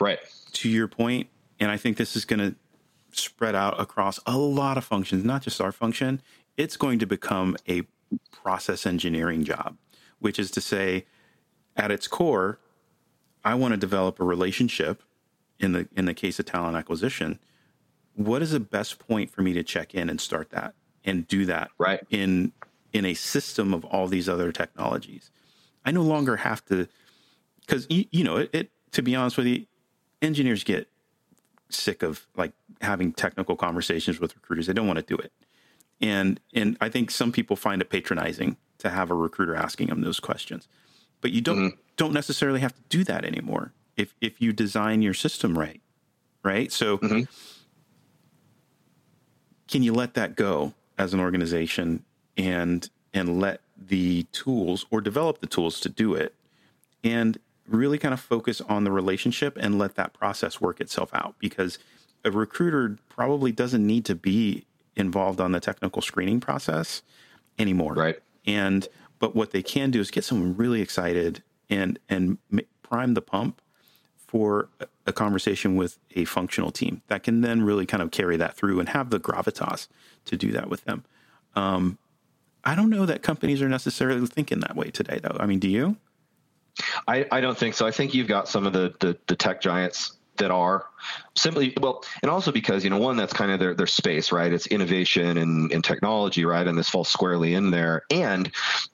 [0.00, 0.18] Right.
[0.52, 1.28] To your point,
[1.58, 2.54] and I think this is going to
[3.10, 6.22] spread out across a lot of functions, not just our function.
[6.56, 7.82] It's going to become a
[8.30, 9.76] process engineering job,
[10.18, 11.06] which is to say,
[11.76, 12.58] at its core,
[13.44, 15.02] I want to develop a relationship
[15.60, 17.38] in the in the case of talent acquisition.
[18.14, 21.44] What is the best point for me to check in and start that and do
[21.46, 22.52] that right in
[22.92, 25.30] in a system of all these other technologies?
[25.84, 26.88] I no longer have to
[27.60, 28.70] because you, you know it, it.
[28.92, 29.66] To be honest with you,
[30.22, 30.88] engineers get
[31.68, 34.66] sick of like having technical conversations with recruiters.
[34.66, 35.32] They don't want to do it.
[36.00, 40.00] And and I think some people find it patronizing to have a recruiter asking them
[40.00, 40.68] those questions.
[41.20, 41.80] But you don't mm-hmm.
[41.96, 45.82] don't necessarily have to do that anymore if if you design your system right.
[46.42, 46.72] Right?
[46.72, 47.22] So mm-hmm.
[49.66, 52.04] can you let that go as an organization
[52.38, 56.34] and and let the tools or develop the tools to do it
[57.04, 61.34] and really kind of focus on the relationship and let that process work itself out
[61.38, 61.78] because
[62.24, 64.64] a recruiter probably doesn't need to be
[64.96, 67.02] involved on the technical screening process
[67.58, 67.94] anymore.
[67.94, 68.18] Right.
[68.46, 72.38] And but what they can do is get someone really excited and and
[72.82, 73.60] prime the pump
[74.28, 74.68] for
[75.06, 78.78] a conversation with a functional team that can then really kind of carry that through
[78.78, 79.88] and have the gravitas
[80.26, 81.02] to do that with them.
[81.56, 81.96] Um,
[82.62, 85.36] I don't know that companies are necessarily thinking that way today, though.
[85.40, 85.96] I mean, do you?
[87.08, 87.86] I, I don't think so.
[87.86, 90.86] I think you've got some of the, the, the tech giants that are
[91.36, 94.52] simply well and also because you know one that's kind of their, their space right?
[94.52, 96.66] It's innovation and, and technology right?
[96.66, 98.02] And this falls squarely in there.
[98.10, 98.50] And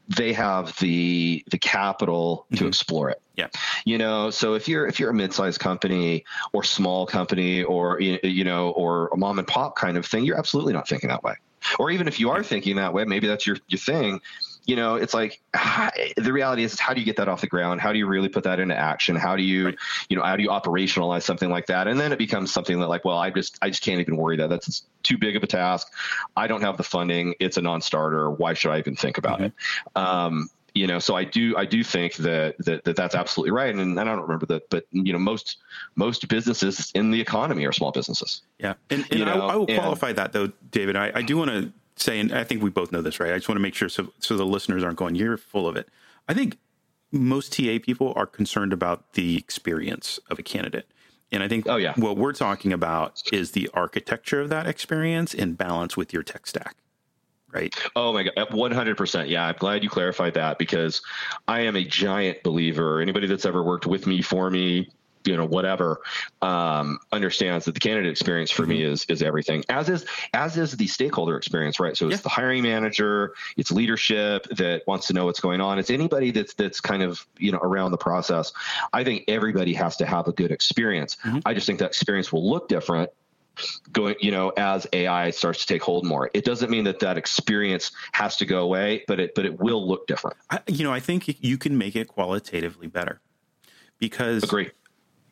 [0.08, 2.56] they have the the capital mm-hmm.
[2.56, 3.20] to explore it.
[3.36, 3.48] Yeah.
[3.84, 8.44] You know so if you're if you're a mid-sized company or small company or you
[8.44, 11.34] know or a mom and pop kind of thing you're absolutely not thinking that way.
[11.78, 14.20] Or even if you are thinking that way maybe that's your your thing
[14.66, 15.40] you know, it's like
[16.16, 17.80] the reality is, how do you get that off the ground?
[17.80, 19.14] How do you really put that into action?
[19.14, 19.76] How do you, right.
[20.08, 21.86] you know, how do you operationalize something like that?
[21.86, 24.36] And then it becomes something that, like, well, I just, I just can't even worry
[24.38, 25.92] that that's too big of a task.
[26.36, 27.34] I don't have the funding.
[27.40, 28.30] It's a non-starter.
[28.30, 29.46] Why should I even think about mm-hmm.
[29.46, 29.52] it?
[29.96, 33.72] Um, you know, so I do, I do think that, that, that that's absolutely right.
[33.72, 35.58] And, I don't remember that, but you know, most,
[35.94, 38.42] most businesses in the economy are small businesses.
[38.58, 38.74] Yeah.
[38.90, 41.72] And, and I, I, will qualify and, that though, David, I, I do want to
[41.96, 43.32] say, and I think we both know this, right?
[43.32, 45.76] I just want to make sure so so the listeners aren't going, "You're full of
[45.76, 45.88] it."
[46.28, 46.58] I think
[47.14, 50.86] most TA people are concerned about the experience of a candidate.
[51.32, 51.94] And I think oh, yeah.
[51.96, 56.46] what we're talking about is the architecture of that experience in balance with your tech
[56.46, 56.76] stack.
[57.52, 57.74] Right.
[57.94, 58.34] Oh my God.
[58.36, 59.28] 100%.
[59.28, 59.46] Yeah.
[59.46, 61.02] I'm glad you clarified that because
[61.46, 63.00] I am a giant believer.
[63.00, 64.90] Anybody that's ever worked with me, for me,
[65.24, 66.00] you know whatever
[66.42, 68.72] um, understands that the candidate experience for mm-hmm.
[68.72, 72.22] me is is everything as is as is the stakeholder experience right so it's yeah.
[72.22, 76.54] the hiring manager it's leadership that wants to know what's going on it's anybody that's
[76.54, 78.52] that's kind of you know around the process
[78.92, 81.38] i think everybody has to have a good experience mm-hmm.
[81.46, 83.10] i just think that experience will look different
[83.92, 87.16] going you know as ai starts to take hold more it doesn't mean that that
[87.16, 90.92] experience has to go away but it but it will look different I, you know
[90.92, 93.20] i think you can make it qualitatively better
[93.98, 94.70] because agree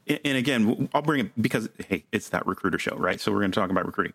[0.06, 3.20] and again, I'll bring it because hey, it's that recruiter show, right?
[3.20, 4.14] So we're going to talk about recruiting.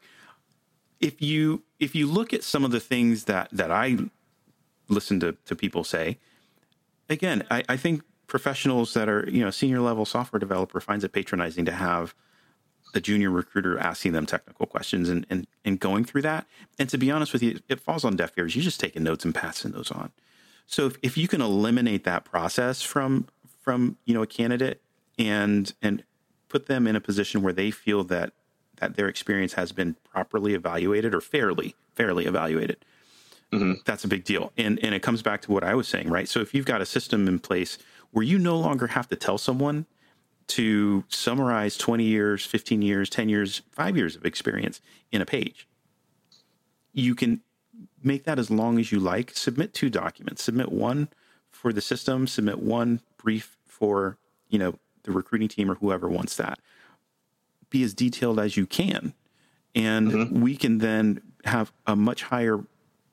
[1.00, 3.98] If you if you look at some of the things that that I
[4.90, 6.18] listen to to people say,
[7.10, 11.14] again, I, I think professionals that are you know senior level software developer finds it
[11.14, 12.14] patronizing to have
[12.94, 16.46] a junior recruiter asking them technical questions and, and and going through that.
[16.80, 18.56] And to be honest with you, it falls on deaf ears.
[18.56, 20.12] You're just taking notes and passing those on.
[20.66, 23.28] So if, if you can eliminate that process from
[23.62, 24.82] from you know a candidate
[25.18, 26.04] and and
[26.50, 28.34] put them in a position where they feel that
[28.78, 32.78] that their experience has been properly evaluated or fairly fairly evaluated.
[33.52, 33.74] Mm-hmm.
[33.86, 34.52] That's a big deal.
[34.58, 36.28] And and it comes back to what I was saying, right?
[36.28, 37.78] So if you've got a system in place
[38.12, 39.86] where you no longer have to tell someone
[40.48, 44.80] to summarize 20 years, 15 years, 10 years, 5 years of experience
[45.12, 45.68] in a page.
[46.94, 47.42] You can
[48.02, 49.32] make that as long as you like.
[49.32, 50.44] Submit two documents.
[50.44, 51.10] Submit one
[51.52, 56.36] for the system, submit one brief for, you know, the recruiting team or whoever wants
[56.36, 56.60] that.
[57.72, 59.14] Be as detailed as you can.
[59.74, 60.42] And mm-hmm.
[60.42, 62.60] we can then have a much higher,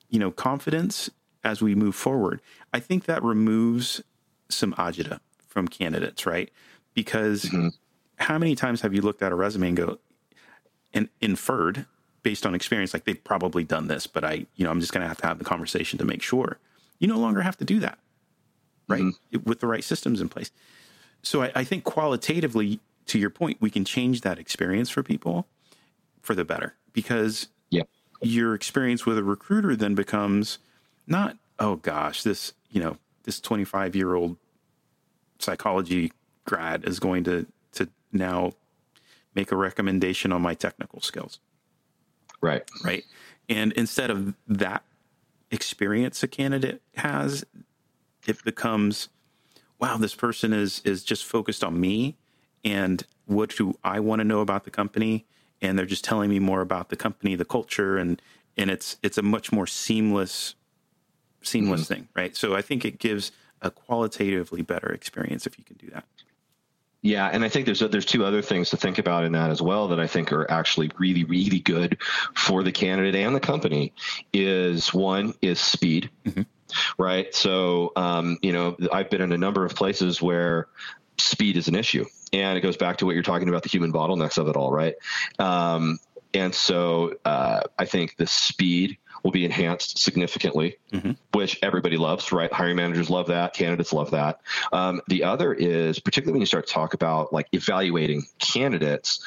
[0.09, 1.09] you know, confidence
[1.43, 2.41] as we move forward.
[2.73, 4.01] I think that removes
[4.49, 6.51] some agita from candidates, right?
[6.93, 7.69] Because mm-hmm.
[8.17, 9.97] how many times have you looked at a resume and go
[10.93, 11.85] and inferred
[12.23, 15.03] based on experience, like they've probably done this, but I, you know, I'm just going
[15.03, 16.57] to have to have the conversation to make sure.
[16.99, 17.99] You no longer have to do that,
[18.87, 19.01] right?
[19.01, 19.43] Mm-hmm.
[19.43, 20.49] With the right systems in place
[21.25, 25.47] so I, I think qualitatively to your point, we can change that experience for people
[26.21, 27.83] for the better because yeah.
[28.21, 30.59] your experience with a recruiter then becomes
[31.07, 34.37] not, oh gosh, this, you know, this 25 year old
[35.39, 36.11] psychology
[36.45, 38.53] grad is going to, to now
[39.33, 41.39] make a recommendation on my technical skills.
[42.41, 42.63] Right.
[42.83, 43.03] Right.
[43.49, 44.83] And instead of that
[45.51, 47.45] experience a candidate has,
[48.27, 49.09] it becomes,
[49.79, 52.17] wow, this person is is just focused on me
[52.63, 55.25] and what do I want to know about the company,
[55.61, 58.21] and they're just telling me more about the company, the culture, and
[58.57, 60.55] and it's it's a much more seamless
[61.41, 61.93] seamless mm-hmm.
[61.93, 62.35] thing, right?
[62.35, 66.05] So I think it gives a qualitatively better experience if you can do that.
[67.01, 69.61] Yeah, and I think there's there's two other things to think about in that as
[69.61, 71.99] well that I think are actually really really good
[72.33, 73.93] for the candidate and the company.
[74.33, 76.41] Is one is speed, mm-hmm.
[76.97, 77.33] Right?
[77.33, 80.67] So um, you know I've been in a number of places where
[81.17, 83.91] speed is an issue, and it goes back to what you're talking about the human
[83.91, 84.95] bottlenecks of it all, right?
[85.39, 85.99] Um,
[86.33, 91.13] and so uh, I think the speed will be enhanced significantly, mm-hmm.
[91.31, 92.53] which everybody loves, right?
[92.53, 94.39] Hiring managers love that, candidates love that.
[94.71, 99.23] Um, the other is, particularly when you start to talk about like evaluating candidates,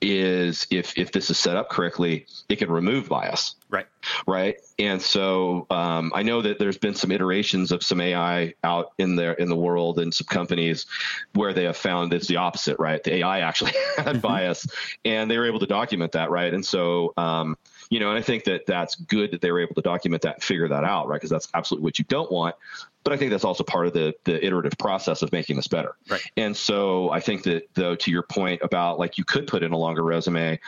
[0.00, 3.54] is if if this is set up correctly, it can remove bias.
[3.68, 3.86] Right.
[4.26, 4.60] Right.
[4.78, 9.16] And so um, I know that there's been some iterations of some AI out in
[9.16, 10.86] there in the world and some companies
[11.34, 12.78] where they have found it's the opposite.
[12.78, 13.02] Right.
[13.02, 14.18] The AI actually had mm-hmm.
[14.20, 14.66] bias,
[15.04, 16.30] and they were able to document that.
[16.30, 16.52] Right.
[16.52, 17.56] And so um,
[17.90, 20.34] you know, and I think that that's good that they were able to document that
[20.34, 21.16] and figure that out, right?
[21.16, 22.56] Because that's absolutely what you don't want.
[23.04, 25.96] But I think that's also part of the the iterative process of making this better.
[26.08, 26.22] Right.
[26.36, 29.72] And so I think that though, to your point about like you could put in
[29.72, 30.58] a longer resume,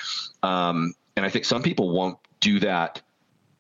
[0.42, 3.02] um, and I think some people won't do that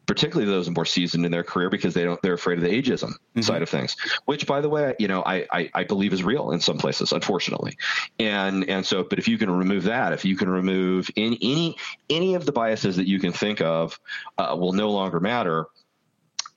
[0.08, 3.10] particularly those more seasoned in their career because they don't they're afraid of the ageism
[3.10, 3.42] mm-hmm.
[3.42, 3.94] side of things
[4.24, 7.12] which by the way you know I, I, I believe is real in some places
[7.12, 7.76] unfortunately
[8.18, 11.76] and and so but if you can remove that if you can remove any any
[12.08, 14.00] any of the biases that you can think of
[14.38, 15.66] uh, will no longer matter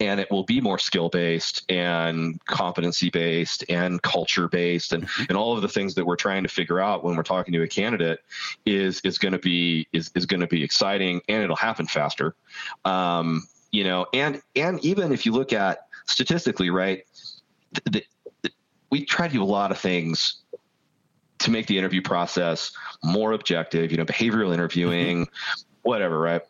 [0.01, 5.23] and it will be more skill based and competency based and culture based and, mm-hmm.
[5.29, 7.61] and all of the things that we're trying to figure out when we're talking to
[7.61, 8.19] a candidate
[8.65, 12.35] is is going to be is, is going to be exciting and it'll happen faster
[12.83, 17.03] um, you know and and even if you look at statistically right
[17.85, 18.03] the,
[18.41, 18.51] the,
[18.89, 20.41] we try to do a lot of things
[21.37, 22.71] to make the interview process
[23.03, 25.63] more objective you know behavioral interviewing mm-hmm.
[25.83, 26.41] whatever right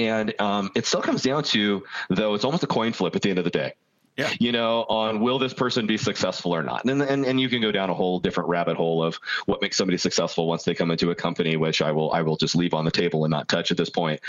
[0.00, 3.28] and um, it still comes down to, though, it's almost a coin flip at the
[3.28, 3.74] end of the day.
[4.16, 4.32] Yeah.
[4.38, 6.84] You know, on will this person be successful or not?
[6.84, 9.76] And, and and you can go down a whole different rabbit hole of what makes
[9.76, 12.74] somebody successful once they come into a company, which I will I will just leave
[12.74, 14.20] on the table and not touch at this point.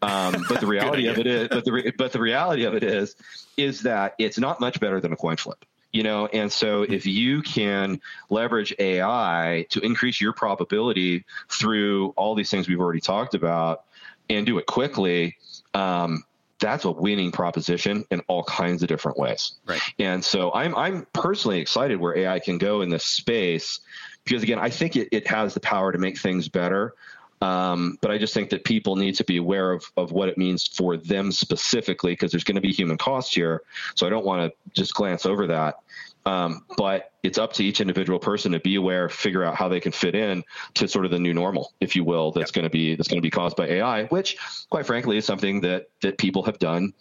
[0.00, 3.16] Um, but the reality of it is, but the but the reality of it is,
[3.56, 7.06] is that it's not much better than a coin flip you know and so if
[7.06, 13.34] you can leverage ai to increase your probability through all these things we've already talked
[13.34, 13.84] about
[14.30, 15.36] and do it quickly,
[15.74, 16.24] um,
[16.60, 19.54] that's a winning proposition in all kinds of different ways.
[19.66, 19.80] Right.
[19.98, 23.80] And so I'm I'm personally excited where AI can go in this space
[24.24, 26.94] because again, I think it, it has the power to make things better.
[27.42, 30.38] Um, but I just think that people need to be aware of, of what it
[30.38, 33.62] means for them specifically because there's going to be human cost here.
[33.94, 35.80] So I don't want to just glance over that.
[36.26, 39.80] Um, but it's up to each individual person to be aware, figure out how they
[39.80, 40.42] can fit in
[40.74, 43.18] to sort of the new normal, if you will, that's going to be that's going
[43.18, 44.36] to be caused by AI, which,
[44.70, 46.92] quite frankly, is something that that people have done,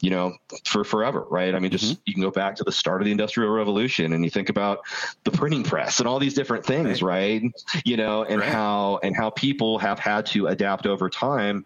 [0.00, 1.54] you know, for forever, right?
[1.54, 2.02] I mean, just mm-hmm.
[2.06, 4.80] you can go back to the start of the Industrial Revolution and you think about
[5.24, 7.42] the printing press and all these different things, right?
[7.42, 7.52] right?
[7.84, 8.52] You know, and right.
[8.52, 11.64] how and how people have had to adapt over time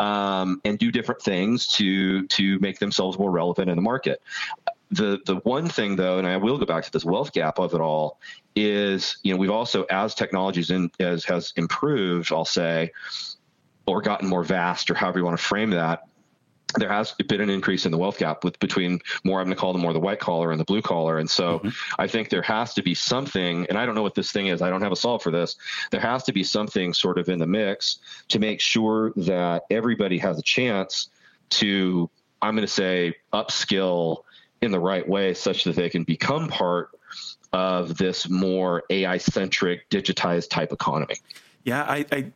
[0.00, 4.20] um, and do different things to to make themselves more relevant in the market
[4.90, 7.74] the the one thing though, and I will go back to this wealth gap of
[7.74, 8.20] it all,
[8.54, 12.92] is you know we've also as technologies in as has improved, I'll say,
[13.86, 16.02] or gotten more vast, or however you want to frame that.
[16.78, 19.60] There has been an increase in the wealth gap with between more I'm going to
[19.60, 21.68] call them more the white collar and the blue collar, and so mm-hmm.
[21.98, 24.62] I think there has to be something, and I don't know what this thing is.
[24.62, 25.56] I don't have a solve for this.
[25.90, 30.18] There has to be something sort of in the mix to make sure that everybody
[30.18, 31.08] has a chance
[31.48, 32.10] to
[32.42, 34.24] I'm going to say upskill
[34.66, 36.90] in the right way such that they can become part
[37.52, 41.16] of this more AI centric, digitized type economy?
[41.64, 42.32] Yeah, I, I,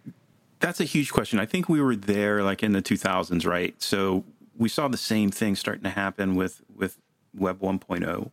[0.61, 1.39] that's a huge question.
[1.39, 3.75] I think we were there like in the 2000s, right?
[3.83, 4.25] So
[4.57, 6.99] we saw the same thing starting to happen with with
[7.35, 8.31] Web 1.0,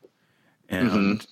[0.70, 1.26] and mm-hmm.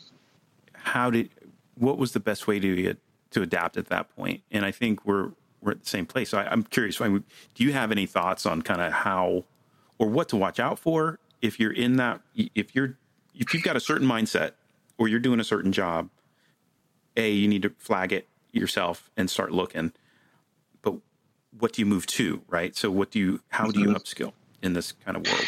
[0.74, 1.30] how did
[1.76, 2.98] what was the best way to get
[3.32, 4.42] to adapt at that point?
[4.52, 5.32] And I think we're
[5.62, 6.30] we're at the same place.
[6.30, 6.98] So I, am curious.
[6.98, 7.24] do
[7.58, 9.46] you have any thoughts on kind of how
[9.98, 12.98] or what to watch out for if you're in that if you're
[13.34, 14.52] if you've got a certain mindset
[14.98, 16.10] or you're doing a certain job,
[17.16, 18.28] a you need to flag it.
[18.52, 19.92] yourself and start looking.
[20.82, 20.96] But
[21.60, 22.76] what do you move to, right?
[22.76, 23.96] So what do you how do you mm-hmm.
[23.96, 24.32] upskill
[24.62, 25.46] in this kind of world?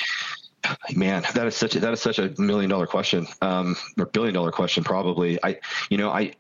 [0.94, 4.34] Man, that is such a, that is such a million dollar question, um, or billion
[4.34, 5.40] dollar question probably.
[5.42, 6.34] I, you know, I,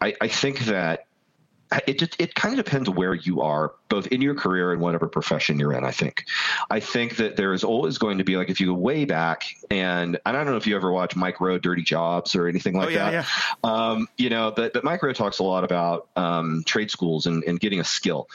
[0.00, 1.06] I, I think that
[1.86, 5.08] it just it kind of depends where you are both in your career and whatever
[5.08, 6.24] profession you're in i think
[6.70, 9.44] i think that there is always going to be like if you go way back
[9.70, 12.74] and, and i don't know if you ever watch mike rowe dirty jobs or anything
[12.74, 13.26] like oh, yeah, that
[13.64, 13.70] yeah.
[13.70, 17.42] Um, you know but, but mike rowe talks a lot about um, trade schools and,
[17.44, 18.28] and getting a skill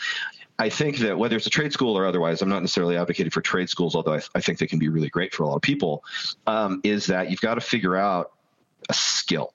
[0.60, 3.42] I think that whether it's a trade school or otherwise, I'm not necessarily advocating for
[3.42, 5.62] trade schools, although I, I think they can be really great for a lot of
[5.62, 6.04] people.
[6.48, 8.32] Um, is that you've got to figure out
[8.90, 9.54] a skill,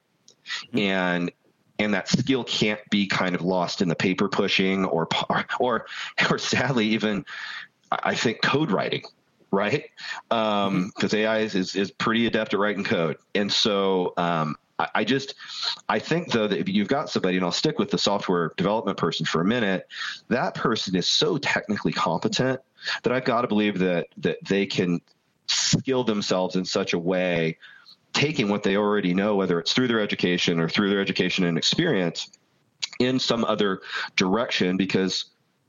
[0.68, 0.78] mm-hmm.
[0.78, 1.32] and
[1.78, 5.08] and that skill can't be kind of lost in the paper pushing or
[5.60, 5.86] or
[6.30, 7.24] or sadly even
[7.90, 9.02] I think code writing,
[9.50, 9.84] right?
[10.28, 11.16] Because um, mm-hmm.
[11.16, 15.34] AI is, is, is pretty adept at writing code, and so um, I, I, just
[15.88, 18.96] I think though that if you've got somebody, and I'll stick with the software development
[18.96, 19.86] person for a minute,
[20.28, 22.60] that person is so technically competent
[23.02, 25.00] that I've got to believe that that they can
[25.48, 27.58] skill themselves in such a way
[28.12, 31.56] taking what they already know, whether it's through their education or through their education and
[31.56, 32.28] experience,
[32.98, 33.80] in some other
[34.16, 35.26] direction because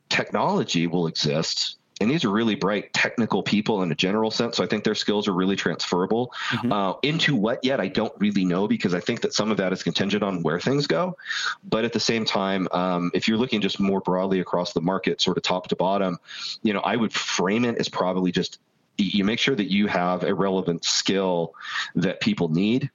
[0.09, 1.77] technology will exist.
[2.01, 4.57] And these are really bright technical people in a general sense.
[4.57, 6.33] So I think their skills are really transferable.
[6.49, 6.71] Mm-hmm.
[6.71, 7.79] Uh, into what yet?
[7.79, 10.59] I don't really know because I think that some of that is contingent on where
[10.59, 11.15] things go.
[11.63, 15.21] But at the same time, um, if you're looking just more broadly across the market,
[15.21, 16.17] sort of top to bottom,
[16.61, 18.59] you know, I would frame it as probably just
[18.97, 21.53] you make sure that you have a relevant skill
[21.95, 22.89] that people need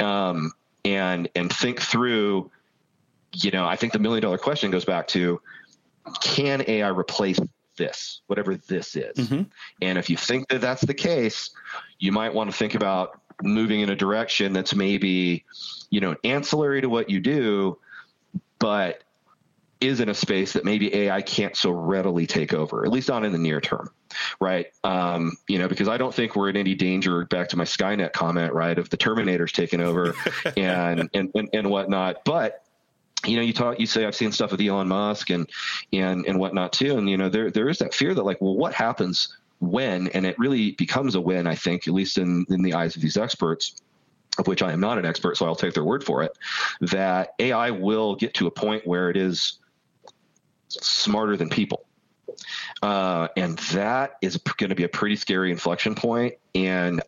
[0.00, 0.52] um,
[0.84, 2.50] and and think through
[3.34, 5.40] you know i think the million dollar question goes back to
[6.20, 7.38] can ai replace
[7.76, 9.42] this whatever this is mm-hmm.
[9.80, 11.50] and if you think that that's the case
[11.98, 15.44] you might want to think about moving in a direction that's maybe
[15.88, 17.78] you know ancillary to what you do
[18.58, 19.02] but
[19.82, 23.24] is in a space that maybe AI can't so readily take over, at least not
[23.24, 23.90] in the near term,
[24.40, 24.66] right?
[24.84, 27.24] Um, you know, because I don't think we're in any danger.
[27.26, 30.14] Back to my Skynet comment, right, of the Terminators taking over
[30.56, 32.24] and, and and and whatnot.
[32.24, 32.64] But
[33.26, 35.48] you know, you talk, you say I've seen stuff with Elon Musk and
[35.92, 38.56] and and whatnot too, and you know, there there is that fear that like, well,
[38.56, 40.08] what happens when?
[40.08, 43.02] And it really becomes a win, I think, at least in in the eyes of
[43.02, 43.80] these experts
[44.38, 46.36] of which I am not an expert, so I'll take their word for it,
[46.80, 49.58] that AI will get to a point where it is
[50.68, 51.84] smarter than people.
[52.82, 56.34] Uh, and that is going to be a pretty scary inflection point.
[56.54, 57.02] And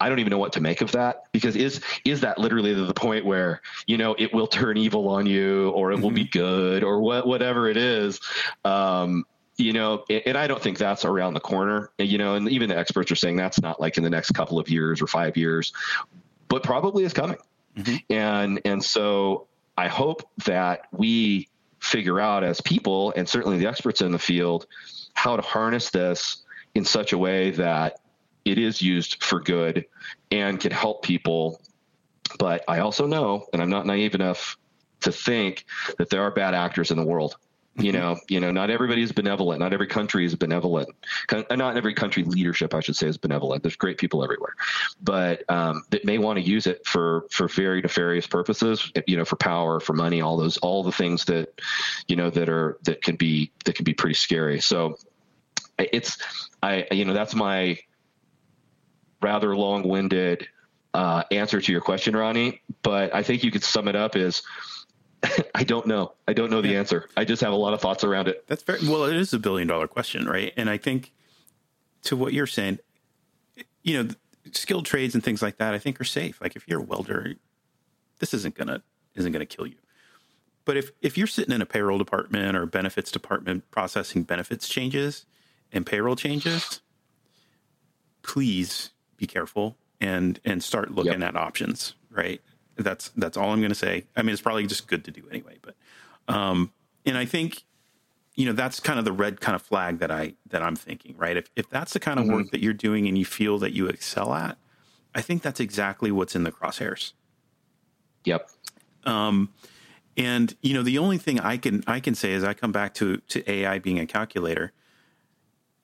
[0.00, 2.94] I don't even know what to make of that because is is that literally the
[2.94, 6.38] point where you know it will turn evil on you or it will be mm-hmm.
[6.38, 8.18] good or what whatever it is,
[8.64, 9.26] um,
[9.58, 11.90] you know, and I don't think that's around the corner.
[11.98, 14.58] You know, and even the experts are saying that's not like in the next couple
[14.58, 15.72] of years or five years,
[16.48, 17.38] but probably is coming.
[17.76, 17.96] Mm-hmm.
[18.08, 21.49] And and so I hope that we
[21.80, 24.66] figure out as people, and certainly the experts in the field,
[25.14, 28.00] how to harness this in such a way that
[28.44, 29.84] it is used for good
[30.30, 31.60] and can help people.
[32.38, 34.56] But I also know, and I'm not naive enough
[35.00, 35.64] to think
[35.98, 37.36] that there are bad actors in the world.
[37.80, 38.00] You mm-hmm.
[38.00, 39.60] know, you know, not everybody is benevolent.
[39.60, 40.88] Not every country is benevolent.
[41.50, 43.62] Not every country leadership, I should say, is benevolent.
[43.62, 44.54] There's great people everywhere,
[45.02, 48.90] but um, that may want to use it for for very nefarious purposes.
[49.06, 51.60] You know, for power, for money, all those, all the things that,
[52.06, 54.60] you know, that are that can be that can be pretty scary.
[54.60, 54.96] So,
[55.78, 56.18] it's
[56.62, 57.78] I you know that's my
[59.22, 60.48] rather long-winded
[60.94, 62.62] uh, answer to your question, Rodney.
[62.82, 64.42] But I think you could sum it up as
[65.54, 66.12] I don't know.
[66.26, 67.08] I don't know the answer.
[67.16, 68.44] I just have a lot of thoughts around it.
[68.46, 69.04] That's very well.
[69.04, 70.52] It is a billion dollar question, right?
[70.56, 71.12] And I think
[72.04, 72.78] to what you're saying,
[73.82, 74.10] you know,
[74.52, 76.40] skilled trades and things like that, I think are safe.
[76.40, 77.34] Like if you're a welder,
[78.18, 78.82] this isn't gonna
[79.14, 79.76] isn't gonna kill you.
[80.64, 85.26] But if if you're sitting in a payroll department or benefits department processing benefits changes
[85.72, 86.80] and payroll changes,
[88.22, 91.30] please be careful and and start looking yep.
[91.30, 91.94] at options.
[92.10, 92.40] Right?
[92.82, 94.04] That's that's all I'm going to say.
[94.16, 95.58] I mean, it's probably just good to do anyway.
[95.62, 95.76] But
[96.28, 96.72] um,
[97.04, 97.64] and I think
[98.34, 101.16] you know that's kind of the red kind of flag that I that I'm thinking.
[101.16, 101.36] Right?
[101.36, 102.34] If if that's the kind of mm-hmm.
[102.34, 104.56] work that you're doing and you feel that you excel at,
[105.14, 107.12] I think that's exactly what's in the crosshairs.
[108.24, 108.50] Yep.
[109.04, 109.52] Um,
[110.16, 112.94] and you know the only thing I can I can say is I come back
[112.94, 114.72] to to AI being a calculator.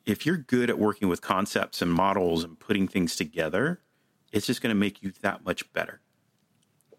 [0.05, 3.81] If you're good at working with concepts and models and putting things together,
[4.31, 6.01] it's just going to make you that much better.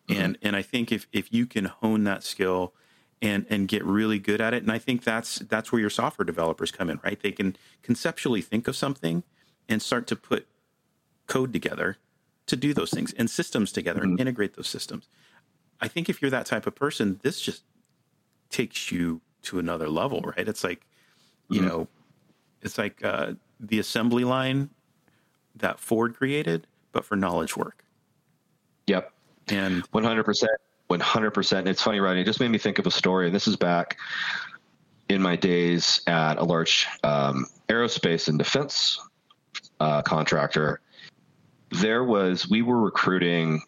[0.07, 0.21] Mm-hmm.
[0.21, 2.73] And and I think if if you can hone that skill
[3.21, 6.25] and and get really good at it, and I think that's that's where your software
[6.25, 7.19] developers come in, right?
[7.19, 9.23] They can conceptually think of something
[9.67, 10.47] and start to put
[11.27, 11.97] code together
[12.45, 14.11] to do those things and systems together mm-hmm.
[14.11, 15.07] and integrate those systems.
[15.81, 17.63] I think if you're that type of person, this just
[18.49, 20.47] takes you to another level, right?
[20.47, 20.85] It's like,
[21.49, 21.67] you mm-hmm.
[21.67, 21.87] know,
[22.61, 24.69] it's like uh, the assembly line
[25.55, 27.83] that Ford created, but for knowledge work.
[28.87, 29.11] Yep.
[29.49, 30.45] And 100%.
[30.89, 31.67] 100%.
[31.67, 32.17] It's funny, right?
[32.17, 33.27] It just made me think of a story.
[33.27, 33.97] And this is back
[35.09, 38.99] in my days at a large um, aerospace and defense
[39.79, 40.81] uh, contractor.
[41.71, 43.61] There was, we were recruiting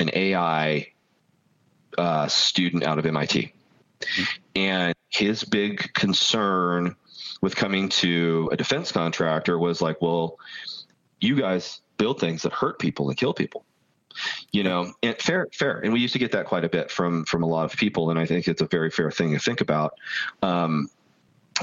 [0.00, 0.92] an AI
[1.98, 3.52] uh, student out of MIT.
[4.56, 6.96] And his big concern
[7.42, 10.38] with coming to a defense contractor was like, well,
[11.20, 13.64] you guys build things that hurt people and kill people
[14.52, 17.24] you know and fair fair and we used to get that quite a bit from
[17.24, 19.60] from a lot of people and i think it's a very fair thing to think
[19.60, 19.94] about
[20.42, 20.88] um,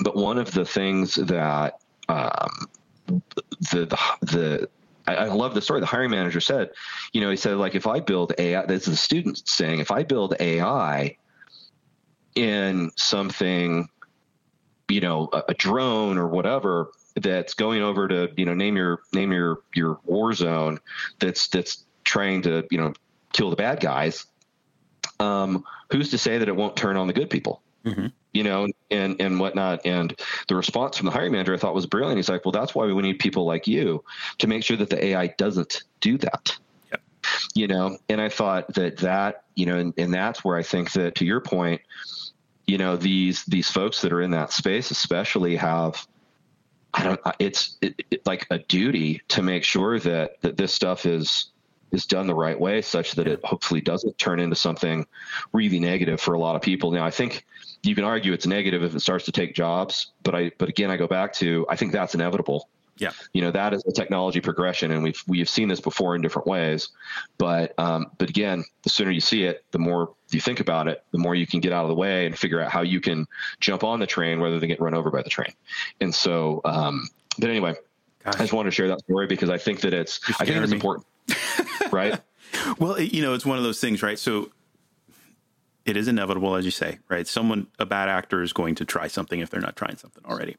[0.03, 2.67] but one of the things that um,
[3.07, 4.69] the the, the
[5.07, 5.79] I, love the story.
[5.79, 6.71] The hiring manager said,
[7.13, 9.91] you know, he said, like, if I build AI, this is the student saying, if
[9.91, 11.17] I build AI
[12.35, 13.89] in something,
[14.87, 18.99] you know, a, a drone or whatever that's going over to, you know, name your
[19.13, 20.79] name your your war zone
[21.19, 22.93] that's that's trying to, you know,
[23.31, 24.25] kill the bad guys.
[25.19, 27.61] Um, who's to say that it won't turn on the good people?
[27.85, 28.07] Mm-hmm.
[28.33, 29.85] You know, and and whatnot.
[29.85, 30.13] And
[30.47, 32.17] the response from the hiring manager I thought was brilliant.
[32.17, 34.03] He's like, "Well, that's why we need people like you
[34.39, 36.57] to make sure that the AI doesn't do that."
[36.91, 37.01] Yep.
[37.55, 40.91] You know, and I thought that that you know, and, and that's where I think
[40.93, 41.81] that to your point,
[42.67, 46.05] you know, these these folks that are in that space, especially, have
[46.93, 47.19] I don't.
[47.39, 51.51] It's it, it, like a duty to make sure that that this stuff is
[51.91, 55.05] is done the right way, such that it hopefully doesn't turn into something
[55.53, 56.91] really negative for a lot of people.
[56.91, 57.45] Now, I think
[57.83, 60.91] you can argue it's negative if it starts to take jobs, but I but again
[60.91, 62.69] I go back to I think that's inevitable.
[62.97, 66.21] Yeah, you know that is a technology progression, and we've we've seen this before in
[66.21, 66.89] different ways.
[67.37, 71.03] But um, but again, the sooner you see it, the more you think about it,
[71.11, 73.25] the more you can get out of the way and figure out how you can
[73.61, 75.53] jump on the train rather than get run over by the train.
[76.01, 77.73] And so, um, but anyway,
[78.23, 78.35] Gosh.
[78.35, 80.73] I just wanted to share that story because I think that it's I think it's
[80.73, 81.07] important,
[81.91, 82.19] right?
[82.79, 84.19] well, you know, it's one of those things, right?
[84.19, 84.51] So
[85.85, 87.27] it is inevitable, as you say, right?
[87.27, 90.55] Someone, a bad actor, is going to try something if they're not trying something already.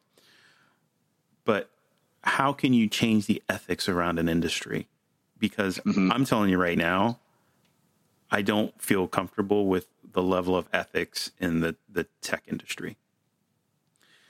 [1.45, 1.71] But
[2.23, 4.89] how can you change the ethics around an industry?
[5.39, 6.13] Because mm-hmm.
[6.13, 7.19] I'm telling you right now,
[8.31, 12.97] I don't feel comfortable with the level of ethics in the, the tech industry.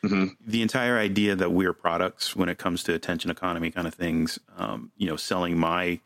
[0.02, 0.28] Mm-hmm.
[0.46, 4.38] The entire idea that we're products when it comes to attention economy kind of things,
[4.56, 6.00] um, you know, selling my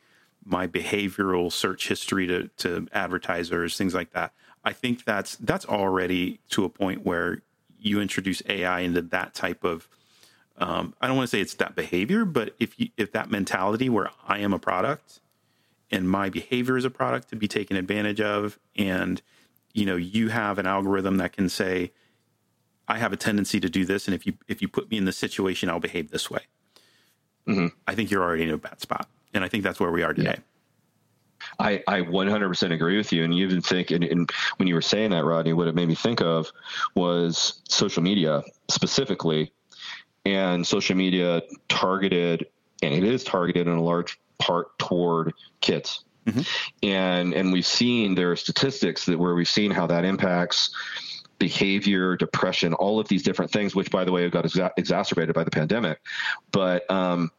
[0.44, 4.32] my behavioral search history to, to advertisers, things like that.
[4.64, 7.42] I think that's that's already to a point where
[7.78, 9.88] you introduce AI into that type of
[10.56, 13.88] um, I don't want to say it's that behavior, but if you, if that mentality
[13.88, 15.20] where I am a product
[15.90, 19.20] and my behavior is a product to be taken advantage of, and
[19.72, 21.92] you know you have an algorithm that can say
[22.86, 25.04] I have a tendency to do this, and if you if you put me in
[25.04, 26.42] this situation, I'll behave this way.
[27.48, 27.66] Mm-hmm.
[27.86, 30.14] I think you're already in a bad spot, and I think that's where we are
[30.14, 30.36] today.
[30.36, 30.42] Yeah.
[31.58, 33.24] I, I 100% agree with you.
[33.24, 35.88] And you even think, and, and, when you were saying that, Rodney, what it made
[35.88, 36.50] me think of
[36.94, 39.52] was social media specifically,
[40.24, 42.46] and social media targeted,
[42.82, 46.04] and it is targeted in a large part toward kids.
[46.26, 46.86] Mm-hmm.
[46.86, 50.70] And and we've seen there are statistics that where we've seen how that impacts
[51.38, 55.34] behavior, depression, all of these different things, which by the way have got exa- exacerbated
[55.34, 56.00] by the pandemic.
[56.52, 57.30] But um,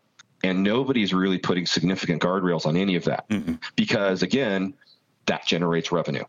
[0.43, 3.55] and nobody's really putting significant guardrails on any of that mm-hmm.
[3.75, 4.73] because again
[5.25, 6.23] that generates revenue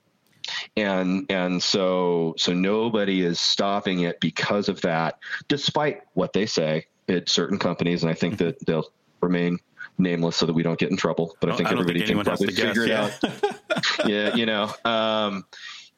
[0.77, 6.87] and and so so nobody is stopping it because of that despite what they say
[7.09, 8.47] at certain companies and i think mm-hmm.
[8.47, 8.89] that they'll
[9.21, 9.59] remain
[9.99, 12.25] nameless so that we don't get in trouble but i think I everybody think can
[12.25, 13.51] probably figure guess, it yeah.
[13.73, 15.47] out yeah you know um,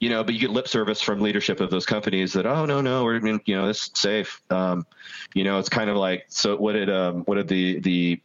[0.00, 2.80] you know, but you get lip service from leadership of those companies that, oh no,
[2.80, 4.40] no, we're you know, it's safe.
[4.50, 4.86] Um,
[5.34, 6.56] you know, it's kind of like so.
[6.56, 8.20] What did um, what did the the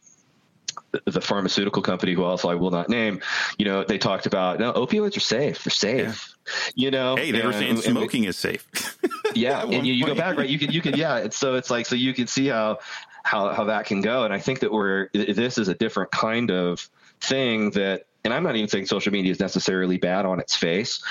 [1.06, 3.20] the pharmaceutical company, who also I will not name,
[3.58, 5.64] you know, they talked about no opioids are safe.
[5.64, 6.36] They're safe.
[6.46, 6.52] Yeah.
[6.76, 8.98] You know, hey, they and, were saying smoking we, is safe.
[9.34, 10.48] yeah, and you, you go back right.
[10.48, 11.18] You can you can yeah.
[11.18, 12.78] It's, so it's like so you can see how
[13.24, 14.24] how how that can go.
[14.24, 16.88] And I think that we're this is a different kind of
[17.20, 21.02] thing that and I'm not even saying social media is necessarily bad on its face,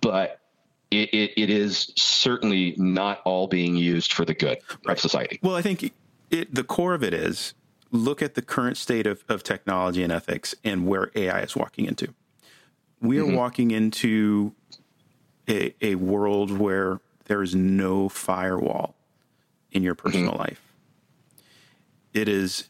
[0.00, 0.40] but
[0.90, 4.94] it, it, it is certainly not all being used for the good right.
[4.94, 5.38] of society.
[5.42, 5.92] Well, I think
[6.30, 7.54] it, the core of it is
[7.92, 11.86] look at the current state of, of technology and ethics and where AI is walking
[11.86, 12.14] into.
[13.00, 13.36] We are mm-hmm.
[13.36, 14.52] walking into
[15.48, 18.94] a, a, world where there is no firewall
[19.72, 20.40] in your personal mm-hmm.
[20.40, 20.62] life.
[22.12, 22.68] It is,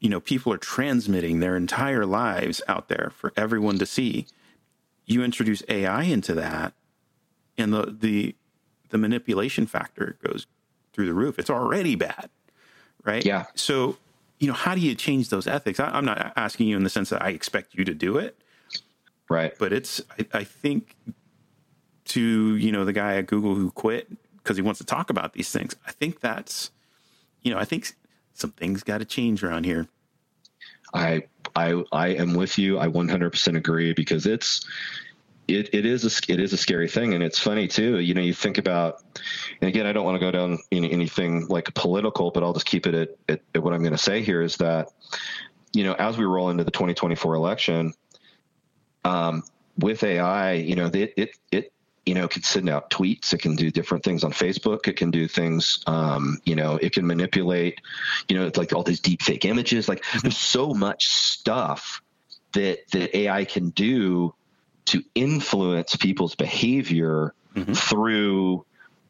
[0.00, 4.26] you know, people are transmitting their entire lives out there for everyone to see
[5.12, 6.74] you introduce AI into that,
[7.58, 8.34] and the the
[8.90, 10.46] the manipulation factor goes
[10.92, 11.38] through the roof.
[11.38, 12.28] It's already bad,
[13.04, 13.24] right?
[13.24, 13.46] Yeah.
[13.54, 13.96] So,
[14.38, 15.80] you know, how do you change those ethics?
[15.80, 18.38] I, am not asking you in the sense that I expect you to do it,
[19.28, 19.54] right?
[19.58, 20.96] But it's I, I think
[22.06, 24.08] to you know the guy at Google who quit
[24.38, 25.74] because he wants to talk about these things.
[25.86, 26.70] I think that's
[27.42, 27.94] you know I think
[28.34, 29.88] some things got to change around here.
[30.94, 31.24] I
[31.54, 32.78] I I am with you.
[32.78, 34.66] I 100% agree because it's
[35.48, 37.98] it, it is a it is a scary thing, and it's funny too.
[37.98, 39.02] You know, you think about,
[39.60, 42.66] and again, I don't want to go down any, anything like political, but I'll just
[42.66, 44.88] keep it at, at, at what I'm going to say here is that,
[45.72, 47.92] you know, as we roll into the 2024 election,
[49.04, 49.42] um,
[49.78, 51.72] with AI, you know, it it it
[52.06, 53.32] you know, it can send out tweets.
[53.32, 54.88] It can do different things on Facebook.
[54.88, 57.80] It can do things, um, you know, it can manipulate,
[58.28, 59.88] you know, it's like all these deep fake images.
[59.88, 60.18] Like mm-hmm.
[60.22, 62.02] there's so much stuff
[62.52, 64.34] that, that AI can do
[64.86, 67.72] to influence people's behavior mm-hmm.
[67.72, 68.64] through,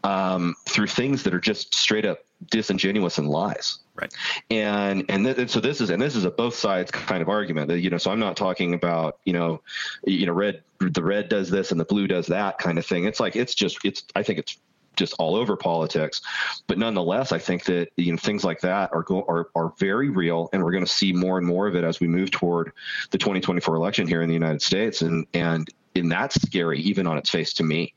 [0.05, 2.18] um, through things that are just straight up
[2.51, 3.78] disingenuous and lies.
[3.95, 4.12] Right.
[4.51, 7.28] And and, th- and, so this is and this is a both sides kind of
[7.28, 7.68] argument.
[7.68, 9.61] that You know, so I'm not talking about you know,
[10.05, 13.05] you know, red the red does this and the blue does that kind of thing.
[13.05, 14.59] It's like it's just it's I think it's
[14.97, 16.20] just all over politics.
[16.66, 20.09] But nonetheless, I think that you know things like that are go- are are very
[20.09, 22.72] real, and we're going to see more and more of it as we move toward
[23.11, 27.18] the 2024 election here in the United States, and and and that's scary even on
[27.18, 27.95] its face to me,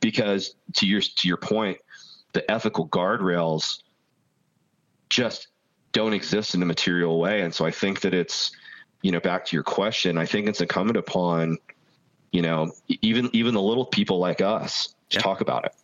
[0.00, 1.78] because to your to your point,
[2.32, 3.82] the ethical guardrails
[5.08, 5.48] just
[5.92, 7.42] don't exist in a material way.
[7.42, 8.52] And so I think that it's,
[9.02, 11.58] you know, back to your question, I think it's incumbent upon,
[12.30, 15.22] you know, even even the little people like us to yep.
[15.22, 15.74] talk about it.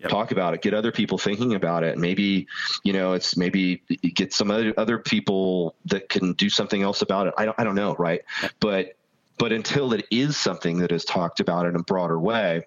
[0.00, 0.10] Yep.
[0.10, 0.60] Talk about it.
[0.60, 1.96] Get other people thinking about it.
[1.96, 2.46] Maybe,
[2.82, 3.82] you know, it's maybe
[4.14, 7.34] get some other other people that can do something else about it.
[7.38, 8.20] I don't I don't know, right?
[8.42, 8.52] Yep.
[8.60, 8.96] But
[9.38, 12.66] but until it is something that is talked about in a broader way,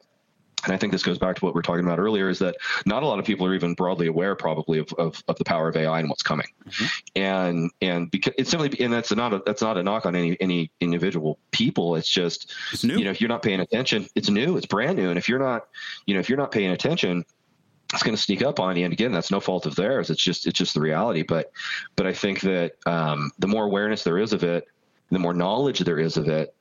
[0.63, 2.55] and I think this goes back to what we are talking about earlier, is that
[2.85, 5.69] not a lot of people are even broadly aware, probably, of, of, of the power
[5.69, 6.47] of AI and what's coming.
[6.67, 6.85] Mm-hmm.
[7.15, 10.35] And and because it's simply and that's not a that's not a knock on any
[10.39, 11.95] any individual people.
[11.95, 12.97] It's just it's new.
[12.97, 15.39] you know if you're not paying attention, it's new, it's brand new, and if you're
[15.39, 15.67] not
[16.05, 17.23] you know if you're not paying attention,
[17.93, 18.85] it's going to sneak up on you.
[18.85, 20.09] And again, that's no fault of theirs.
[20.09, 21.21] It's just it's just the reality.
[21.21, 21.51] But
[21.95, 24.65] but I think that um, the more awareness there is of it,
[25.11, 26.53] the more knowledge there is of it,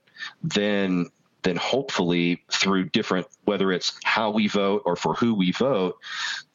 [0.42, 1.06] then
[1.46, 5.96] then hopefully through different, whether it's how we vote or for who we vote,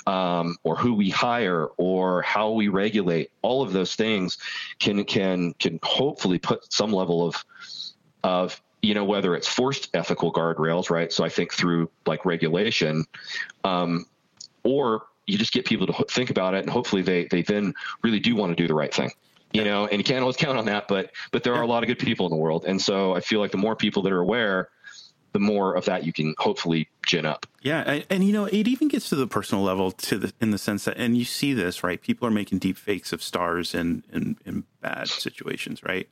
[0.06, 4.38] um, or who we hire or how we regulate, all of those things
[4.80, 7.46] can can can hopefully put some level of
[8.24, 11.14] of you know whether it's forced ethical guardrails, right?
[11.14, 13.06] So I think through like regulation,
[13.64, 14.06] um,
[14.64, 17.74] or you just get people to think about it, and hopefully they they then
[18.04, 19.12] really do want to do the right thing
[19.54, 21.84] you know and you can't always count on that but but there are a lot
[21.84, 24.12] of good people in the world and so i feel like the more people that
[24.12, 24.70] are aware
[25.32, 27.46] the more of that you can hopefully gin up.
[27.62, 30.52] Yeah, and, and, you know, it even gets to the personal level to the in
[30.52, 32.02] the sense that, and you see this right.
[32.02, 36.10] People are making deep fakes of stars in in, in bad situations, right?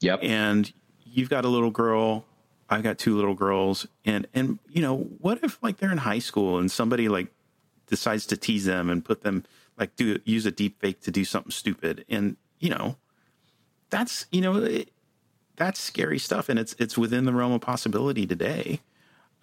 [0.00, 0.20] Yep.
[0.22, 0.72] And
[1.04, 2.24] you've got a little girl.
[2.68, 6.18] I've got two little girls, and and you know, what if like they're in high
[6.18, 7.28] school and somebody like
[7.86, 9.44] decides to tease them and put them
[9.78, 12.96] like do use a deep fake to do something stupid, and you know,
[13.90, 14.56] that's you know.
[14.56, 14.90] It,
[15.56, 18.80] that's scary stuff, and it's it's within the realm of possibility today.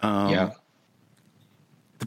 [0.01, 0.51] Um, yeah,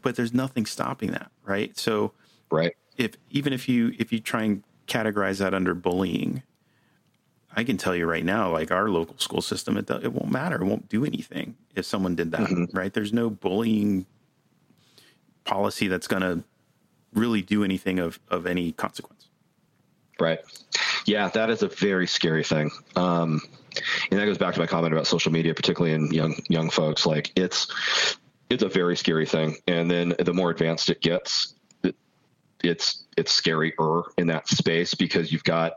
[0.02, 1.76] but there's nothing stopping that, right?
[1.78, 2.12] So,
[2.50, 6.42] right, if even if you if you try and categorize that under bullying,
[7.56, 10.62] I can tell you right now, like our local school system, it it won't matter,
[10.62, 12.76] it won't do anything if someone did that, mm-hmm.
[12.76, 12.92] right?
[12.92, 14.06] There's no bullying
[15.44, 16.44] policy that's going to
[17.12, 19.28] really do anything of of any consequence.
[20.20, 20.40] Right.
[21.06, 22.70] Yeah, that is a very scary thing.
[22.96, 23.40] Um,
[24.10, 27.06] and that goes back to my comment about social media, particularly in young young folks.
[27.06, 27.72] Like it's
[28.50, 31.96] it's a very scary thing, and then the more advanced it gets, it,
[32.62, 35.74] it's it's scarier in that space because you've got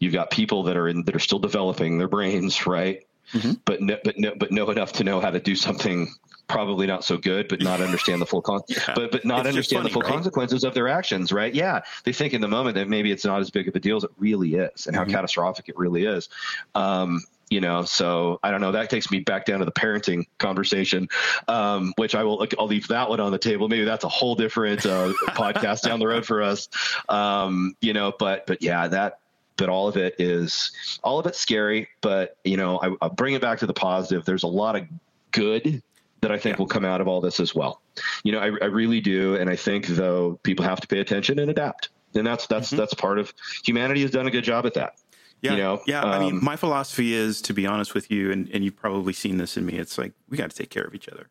[0.00, 3.06] you've got people that are in that are still developing their brains, right?
[3.32, 3.52] Mm-hmm.
[3.64, 6.12] But no, but no, but know enough to know how to do something
[6.52, 8.92] probably not so good, but not understand the full con- yeah.
[8.94, 10.12] but but not it's understand funny, the full right?
[10.12, 11.54] consequences of their actions, right?
[11.54, 13.96] Yeah, they think in the moment that maybe it's not as big of a deal
[13.96, 15.10] as it really is, and mm-hmm.
[15.10, 16.28] how catastrophic it really is.
[16.74, 17.22] Um,
[17.52, 18.72] you know, so I don't know.
[18.72, 21.08] That takes me back down to the parenting conversation,
[21.48, 22.46] um, which I will.
[22.58, 23.68] I'll leave that one on the table.
[23.68, 26.68] Maybe that's a whole different uh, podcast down the road for us.
[27.10, 29.18] Um, you know, but but yeah, that
[29.56, 30.72] but all of it is
[31.04, 31.88] all of it's scary.
[32.00, 34.24] But you know, I, I'll bring it back to the positive.
[34.24, 34.86] There's a lot of
[35.30, 35.82] good
[36.22, 36.60] that I think yeah.
[36.60, 37.82] will come out of all this as well.
[38.24, 41.38] You know, I, I, really do, and I think though people have to pay attention
[41.40, 42.76] and adapt, and that's that's mm-hmm.
[42.76, 44.94] that's part of humanity has done a good job at that.
[45.42, 45.82] Yeah, you know?
[45.86, 46.02] yeah.
[46.02, 48.76] Um, I mean, um, my philosophy is to be honest with you, and, and you've
[48.76, 49.74] probably seen this in me.
[49.74, 51.28] It's like we got to take care of each other.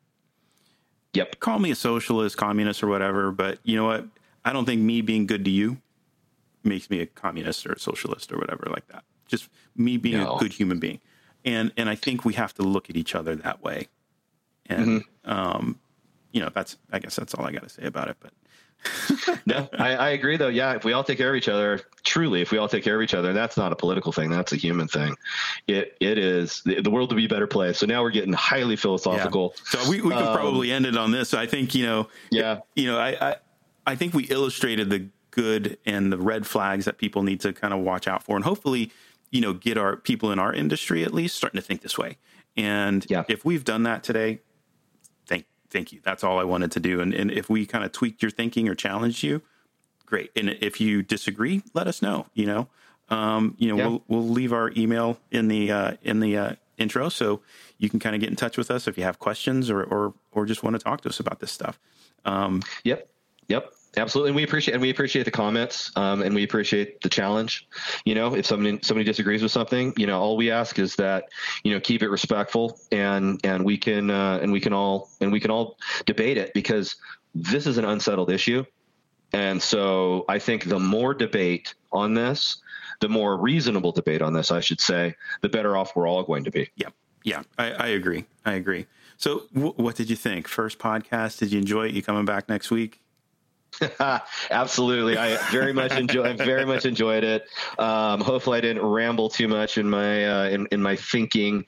[1.13, 1.39] Yep.
[1.39, 4.05] Call me a socialist, communist, or whatever, but you know what?
[4.43, 5.77] I don't think me being good to you
[6.63, 9.03] makes me a communist or a socialist or whatever like that.
[9.27, 10.35] Just me being no.
[10.35, 10.99] a good human being,
[11.45, 13.87] and and I think we have to look at each other that way.
[14.71, 15.31] And mm-hmm.
[15.31, 15.79] um,
[16.31, 18.17] you know, that's I guess that's all I got to say about it.
[18.19, 18.31] But
[19.45, 20.47] no, I, I, agree though.
[20.47, 22.95] Yeah, if we all take care of each other, truly, if we all take care
[22.95, 24.29] of each other, that's not a political thing.
[24.29, 25.15] That's a human thing.
[25.67, 27.77] It it is the, the world to be a better place.
[27.77, 29.53] So now we're getting highly philosophical.
[29.55, 29.81] Yeah.
[29.81, 31.33] So we, we could um, probably end it on this.
[31.33, 32.07] I think you know.
[32.31, 32.59] Yeah.
[32.75, 33.35] You know, I, I
[33.85, 37.73] I think we illustrated the good and the red flags that people need to kind
[37.73, 38.91] of watch out for, and hopefully,
[39.29, 42.17] you know, get our people in our industry at least starting to think this way.
[42.57, 43.23] And yeah.
[43.29, 44.41] if we've done that today,
[45.71, 45.99] thank you.
[46.03, 47.01] That's all I wanted to do.
[47.01, 49.41] And, and if we kind of tweaked your thinking or challenged you,
[50.05, 50.31] great.
[50.35, 52.27] And if you disagree, let us know.
[52.33, 52.67] You know,
[53.09, 53.87] um, you know, yeah.
[53.87, 57.41] we'll we'll leave our email in the uh, in the uh, intro, so
[57.77, 60.13] you can kind of get in touch with us if you have questions or or
[60.31, 61.79] or just want to talk to us about this stuff.
[62.25, 63.09] Um, yep.
[63.47, 63.73] Yep.
[63.97, 67.67] Absolutely, and we appreciate and we appreciate the comments, um, and we appreciate the challenge.
[68.05, 71.25] You know, if somebody somebody disagrees with something, you know, all we ask is that
[71.65, 75.29] you know keep it respectful, and and we can uh, and we can all and
[75.29, 76.95] we can all debate it because
[77.35, 78.63] this is an unsettled issue,
[79.33, 82.61] and so I think the more debate on this,
[83.01, 86.45] the more reasonable debate on this, I should say, the better off we're all going
[86.45, 86.69] to be.
[86.77, 86.89] Yeah,
[87.23, 88.23] yeah, I, I agree.
[88.45, 88.87] I agree.
[89.17, 90.47] So, w- what did you think?
[90.47, 91.39] First podcast?
[91.39, 91.93] Did you enjoy it?
[91.93, 93.01] You coming back next week?
[94.51, 96.33] Absolutely, I very much enjoy.
[96.35, 97.43] very much enjoyed it.
[97.79, 101.65] Um, hopefully, I didn't ramble too much in my uh, in, in my thinking,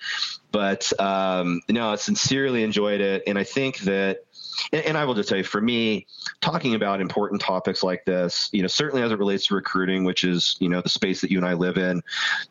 [0.51, 4.25] but um, no, I sincerely enjoyed it, and I think that
[4.71, 6.07] and, and, I will just you, for me,
[6.41, 10.23] talking about important topics like this, you know, certainly as it relates to recruiting, which
[10.23, 12.01] is you know the space that you and I live in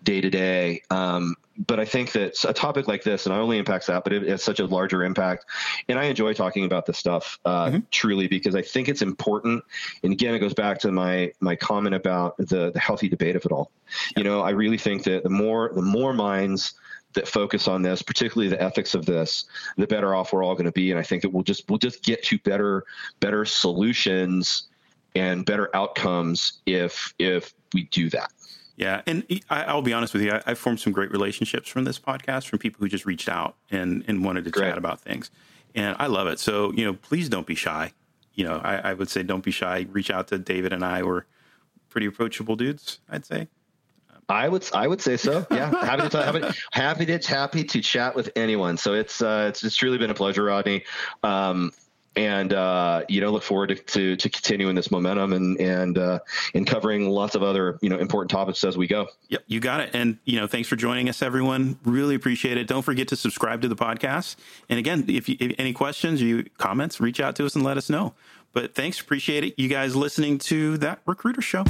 [0.03, 0.83] day to day.
[0.91, 4.13] Um, but I think that a topic like this and not only impacts that, but
[4.13, 5.45] it has such a larger impact.
[5.89, 7.79] And I enjoy talking about this stuff uh, mm-hmm.
[7.91, 9.63] truly because I think it's important.
[10.03, 13.45] And again, it goes back to my my comment about the the healthy debate of
[13.45, 13.71] it all.
[14.11, 14.19] Yep.
[14.19, 16.75] You know, I really think that the more the more minds
[17.15, 19.45] that focus on this, particularly the ethics of this,
[19.77, 20.91] the better off we're all going to be.
[20.91, 22.85] And I think that we'll just we'll just get to better
[23.21, 24.65] better solutions
[25.15, 28.33] and better outcomes if if we do that.
[28.77, 31.85] Yeah, and I, will be honest with you, I, I, formed some great relationships from
[31.85, 34.69] this podcast from people who just reached out and and wanted to great.
[34.69, 35.31] chat about things,
[35.75, 36.39] and I love it.
[36.39, 37.93] So you know, please don't be shy.
[38.35, 39.87] You know, I, I would say don't be shy.
[39.91, 41.03] Reach out to David and I.
[41.03, 41.25] We're
[41.91, 42.99] pretty approachable dudes.
[43.11, 43.49] I'd say.
[44.29, 45.47] I would I would say so.
[45.51, 48.77] Yeah, happy to talk, happy, happy to happy to chat with anyone.
[48.77, 50.85] So it's uh, it's it's truly been a pleasure, Rodney.
[51.23, 51.73] Um,
[52.15, 56.19] and uh, you know, look forward to, to, to continuing this momentum and and uh,
[56.55, 59.09] and covering lots of other you know important topics as we go.
[59.29, 59.91] Yep, you got it.
[59.95, 61.79] And you know, thanks for joining us, everyone.
[61.85, 62.67] Really appreciate it.
[62.67, 64.37] Don't forget to subscribe to the podcast.
[64.69, 67.77] And again, if, you, if any questions you comments, reach out to us and let
[67.77, 68.15] us know.
[68.53, 69.55] But thanks, appreciate it.
[69.57, 71.65] You guys listening to that recruiter show.